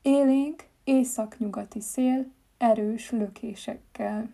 élénk, 0.01 0.67
északnyugati 0.83 1.79
szél, 1.79 2.25
erős 2.57 3.11
lökésekkel. 3.11 4.29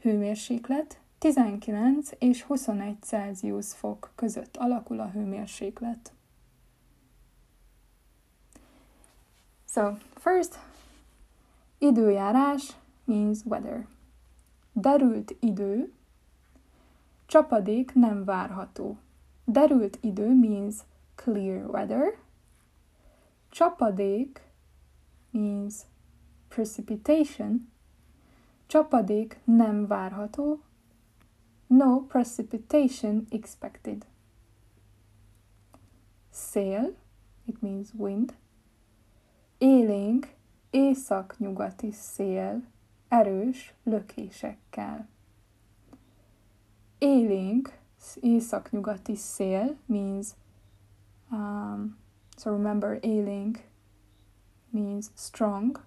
Hőmérséklet 0.00 1.00
19 1.18 2.10
és 2.18 2.42
21 2.42 3.02
Celsius 3.02 3.72
fok 3.72 4.12
között 4.14 4.56
alakul 4.56 5.00
a 5.00 5.10
hőmérséklet. 5.10 6.12
So, 9.68 9.92
first, 10.14 10.58
időjárás 11.78 12.76
means 13.04 13.38
weather. 13.44 13.86
Derült 14.72 15.36
idő, 15.40 15.92
csapadék 17.26 17.94
nem 17.94 18.24
várható. 18.24 18.98
Derült 19.44 19.98
idő 20.00 20.34
means 20.34 20.76
clear 21.14 21.70
weather. 21.70 22.18
Csapadék 23.48 24.48
means 25.30 25.74
precipitation. 26.48 27.72
Csapadék 28.66 29.40
nem 29.44 29.86
várható. 29.86 30.60
No 31.66 32.00
precipitation 32.00 33.26
expected. 33.30 34.06
Szél, 36.30 36.94
it 37.44 37.60
means 37.60 37.88
wind. 37.92 38.34
Élénk, 39.58 40.34
észak-nyugati 40.70 41.90
szél, 41.90 42.62
erős 43.08 43.74
lökésekkel. 43.82 45.08
Élénk, 47.04 47.78
észak-nyugati 48.20 49.14
szél 49.14 49.76
means, 49.86 50.28
um, 51.30 51.96
so 52.36 52.50
remember 52.50 52.98
élénk 53.02 53.68
means 54.70 55.10
strong 55.14 55.80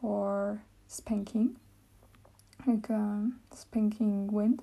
or 0.00 0.62
spanking, 0.88 1.56
like 2.64 2.88
um, 2.88 3.40
spanking 3.52 4.30
wind. 4.30 4.62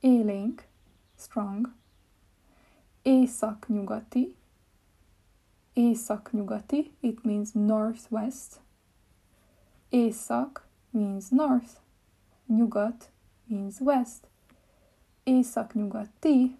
Élénk, 0.00 0.66
strong. 1.16 1.72
Észak-nyugati, 3.02 4.34
észak-nyugati, 5.72 6.92
it 7.00 7.24
means 7.24 7.52
northwest. 7.52 8.60
Észak 9.88 10.66
means 10.90 11.28
north, 11.30 11.80
nyugat 12.46 13.10
means 13.46 13.80
west. 13.80 14.27
Észak-nyugati 15.28 16.54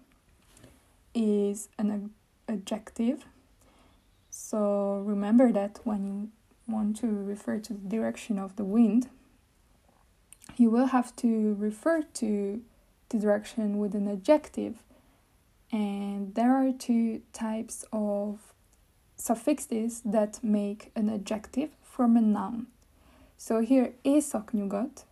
is 1.15 1.69
an 1.79 2.11
adjective. 2.47 3.25
So 4.29 5.01
remember 5.03 5.51
that 5.51 5.79
when 5.83 6.05
you 6.05 6.29
want 6.67 6.97
to 6.97 7.07
refer 7.07 7.57
to 7.57 7.73
the 7.73 7.89
direction 7.89 8.37
of 8.37 8.55
the 8.57 8.63
wind, 8.63 9.09
you 10.55 10.69
will 10.69 10.85
have 10.87 11.15
to 11.15 11.55
refer 11.57 12.03
to 12.03 12.61
the 13.09 13.17
direction 13.17 13.79
with 13.79 13.95
an 13.95 14.07
adjective. 14.07 14.83
And 15.71 16.35
there 16.35 16.55
are 16.55 16.71
two 16.71 17.23
types 17.33 17.85
of 17.91 18.53
suffixes 19.15 20.01
that 20.05 20.43
make 20.43 20.91
an 20.95 21.09
adjective 21.09 21.71
from 21.81 22.15
a 22.15 22.21
noun. 22.21 22.67
So 23.35 23.61
here 23.61 23.93
északnyugat 24.05 25.05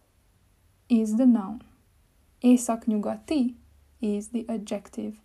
is 0.89 1.18
the 1.18 1.26
noun. 1.26 1.64
Északnyugati 2.44 3.56
is 4.02 4.30
the 4.30 4.46
adjective. 4.48 5.22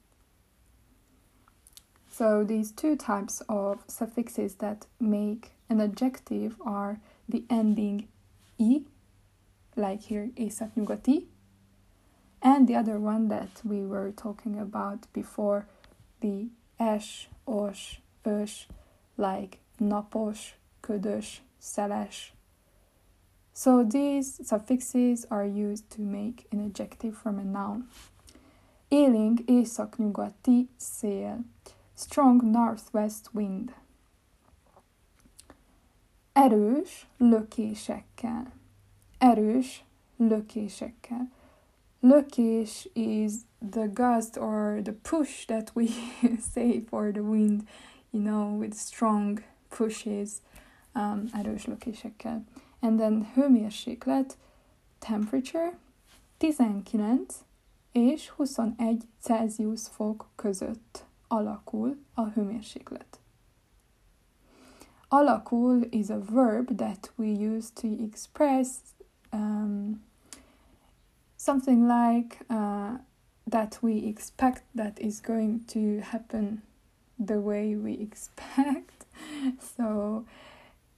So 2.11 2.45
these 2.45 2.73
two 2.73 2.97
types 2.97 3.43
of 3.49 3.85
suffixes 3.87 4.57
that 4.57 4.87
make 5.01 5.53
an 5.69 5.81
adjective 5.81 6.57
are 6.65 7.01
the 7.29 7.45
ending 7.51 8.09
i, 8.61 8.83
like 9.77 10.03
here 10.03 10.31
északnyugati, 10.37 11.25
and 12.43 12.67
the 12.69 12.77
other 12.77 12.99
one 12.99 13.29
that 13.29 13.61
we 13.65 13.83
were 13.83 14.11
talking 14.11 14.59
about 14.59 15.07
before, 15.13 15.67
the 16.21 16.49
es, 16.79 17.27
os, 17.47 17.97
ös, 18.25 18.67
like 19.17 19.59
napos, 19.81 20.53
ködös, 20.83 21.41
szeles. 21.61 22.31
So 23.53 23.85
these 23.85 24.41
suffixes 24.47 25.27
are 25.31 25.45
used 25.45 25.91
to 25.91 26.01
make 26.01 26.47
an 26.53 26.65
adjective 26.65 27.17
from 27.17 27.39
a 27.39 27.45
noun. 27.45 27.89
Élénk 28.89 29.41
északnyugati 29.41 30.69
szél. 30.77 31.41
Strong 31.95 32.43
northwest 32.43 33.29
wind. 33.33 33.75
Erős 36.33 37.07
lökésekkel. 37.17 38.53
Erős 39.19 39.85
lökésekkel. 40.17 41.31
Lökés 42.01 42.89
is 42.93 43.33
the 43.71 43.87
gust 43.87 44.37
or 44.37 44.81
the 44.83 44.93
push 44.93 45.47
that 45.47 45.71
we 45.75 45.87
say 46.55 46.85
for 46.89 47.13
the 47.13 47.23
wind 47.23 47.63
you 48.13 48.21
know, 48.21 48.45
with 48.49 48.75
strong 48.75 49.43
pushes, 49.71 50.41
um, 50.95 51.29
erős 51.33 51.65
lökésekkel. 51.65 52.45
And 52.83 52.99
then 52.99 53.31
hőmérséklet, 53.35 54.39
temperature, 54.99 55.79
19 56.39 57.45
és 57.93 58.29
21 58.29 59.09
Celsius 59.21 59.89
fok 59.89 60.29
között 60.35 61.05
alakul 61.29 61.97
a 62.15 62.25
hőmérséklet. 62.25 63.21
Alakul 65.09 65.87
is 65.91 66.11
a 66.11 66.21
verb 66.21 66.77
that 66.77 67.13
we 67.17 67.27
use 67.27 67.71
to 67.75 67.89
express 67.89 68.69
um, 69.33 70.03
something 71.37 71.87
like 71.87 72.45
uh, 72.49 72.99
that 73.51 73.79
we 73.83 74.07
expect 74.07 74.63
that 74.75 74.99
is 74.99 75.21
going 75.21 75.67
to 75.67 76.01
happen 76.01 76.63
the 77.27 77.41
way 77.41 77.75
we 77.75 77.93
expect. 77.93 79.07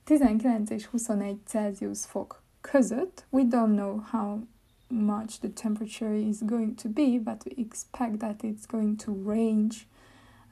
So 0.06 0.14
19 0.14 0.70
és 0.70 0.84
21 0.84 1.38
Celsius 1.46 2.04
fok 2.04 2.42
között, 2.60 3.26
we 3.30 3.42
don't 3.42 3.74
know 3.74 4.02
how 4.10 4.40
much 4.88 5.38
the 5.40 5.48
temperature 5.48 6.14
is 6.14 6.42
going 6.42 6.74
to 6.80 6.88
be, 6.88 7.18
but 7.18 7.44
we 7.44 7.52
expect 7.56 8.18
that 8.18 8.42
it's 8.42 8.66
going 8.66 8.98
to 8.98 9.12
range 9.12 9.86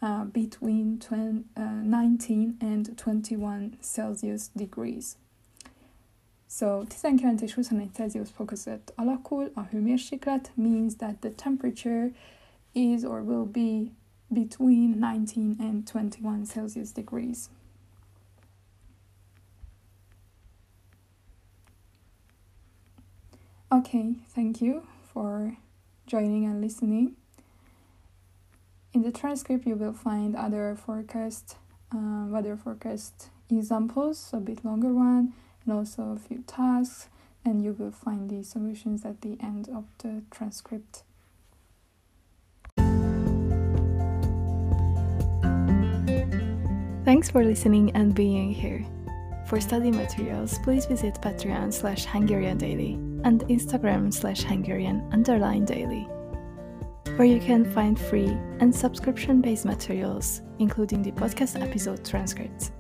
uh, 0.01 0.25
between 0.25 0.99
20, 0.99 1.45
uh, 1.57 1.83
19 1.83 2.57
and 2.61 2.97
21 2.97 3.77
Celsius 3.81 4.49
degrees. 4.55 5.17
So 6.47 6.85
19 6.89 7.43
és 7.43 7.55
21 7.55 7.93
Celsius 7.93 8.31
fok 8.31 8.47
között 8.47 8.93
alakul 8.97 9.51
a 9.55 9.61
hőmérséklet 9.61 10.53
means 10.55 10.95
that 10.97 11.17
the 11.21 11.31
temperature 11.31 12.11
is 12.73 13.03
or 13.03 13.21
will 13.21 13.45
be 13.45 13.91
between 14.29 14.99
19 14.99 15.57
and 15.59 15.91
21 15.91 16.47
Celsius 16.47 16.93
degrees. 16.93 17.51
Okay, 23.73 24.17
thank 24.35 24.61
you 24.61 24.87
for 25.15 25.57
joining 26.07 26.45
and 26.45 26.61
listening. 26.61 27.17
In 28.93 29.01
the 29.01 29.11
transcript, 29.11 29.67
you 29.67 29.77
will 29.77 29.95
find 29.95 30.37
other 30.37 30.77
forecast, 30.77 31.57
uh, 31.91 32.27
weather 32.29 32.55
forecast 32.55 33.31
examples, 33.51 34.29
a 34.35 34.41
bit 34.41 34.63
longer 34.63 34.93
one, 34.93 35.33
and 35.65 35.73
also 35.73 36.13
a 36.13 36.19
few 36.19 36.45
tasks, 36.47 37.09
and 37.47 37.65
you 37.65 37.73
will 37.73 37.91
find 37.91 38.29
the 38.29 38.45
solutions 38.45 39.07
at 39.07 39.23
the 39.23 39.39
end 39.41 39.71
of 39.71 39.85
the 40.01 40.23
transcript. 40.31 41.05
Thanks 47.07 47.31
for 47.31 47.43
listening 47.43 47.91
and 47.93 48.15
being 48.15 48.53
here. 48.53 48.85
For 49.53 49.61
study 49.61 49.91
materials, 49.91 50.59
please 50.61 50.87
visit 50.87 51.21
Patreon 51.21 51.75
slash 51.75 52.07
Hungarian 52.07 52.57
Daily 52.57 52.95
and 53.25 53.43
Instagram 53.49 54.11
slash 54.11 54.41
Hungarian 54.41 55.07
underline 55.13 55.67
daily, 55.67 56.09
where 57.17 57.29
you 57.29 57.39
can 57.39 57.71
find 57.71 58.01
free 58.01 58.35
and 58.61 58.75
subscription 58.75 59.43
based 59.43 59.67
materials, 59.67 60.41
including 60.59 61.03
the 61.03 61.13
podcast 61.13 61.61
episode 61.61 62.03
transcripts, 62.03 62.73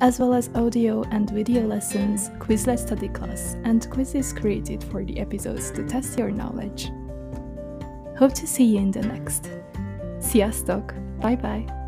as 0.00 0.18
well 0.18 0.32
as 0.32 0.48
audio 0.54 1.02
and 1.10 1.28
video 1.28 1.66
lessons, 1.66 2.30
Quizlet 2.38 2.78
study 2.78 3.08
class, 3.08 3.58
and 3.64 3.86
quizzes 3.90 4.32
created 4.32 4.82
for 4.82 5.04
the 5.04 5.20
episodes 5.20 5.70
to 5.72 5.86
test 5.86 6.18
your 6.18 6.30
knowledge. 6.30 6.90
Hope 8.18 8.32
to 8.32 8.46
see 8.46 8.64
you 8.64 8.78
in 8.78 8.90
the 8.90 9.02
next. 9.02 9.50
Sziasztok! 10.18 10.94
Bye 11.20 11.36
bye! 11.36 11.79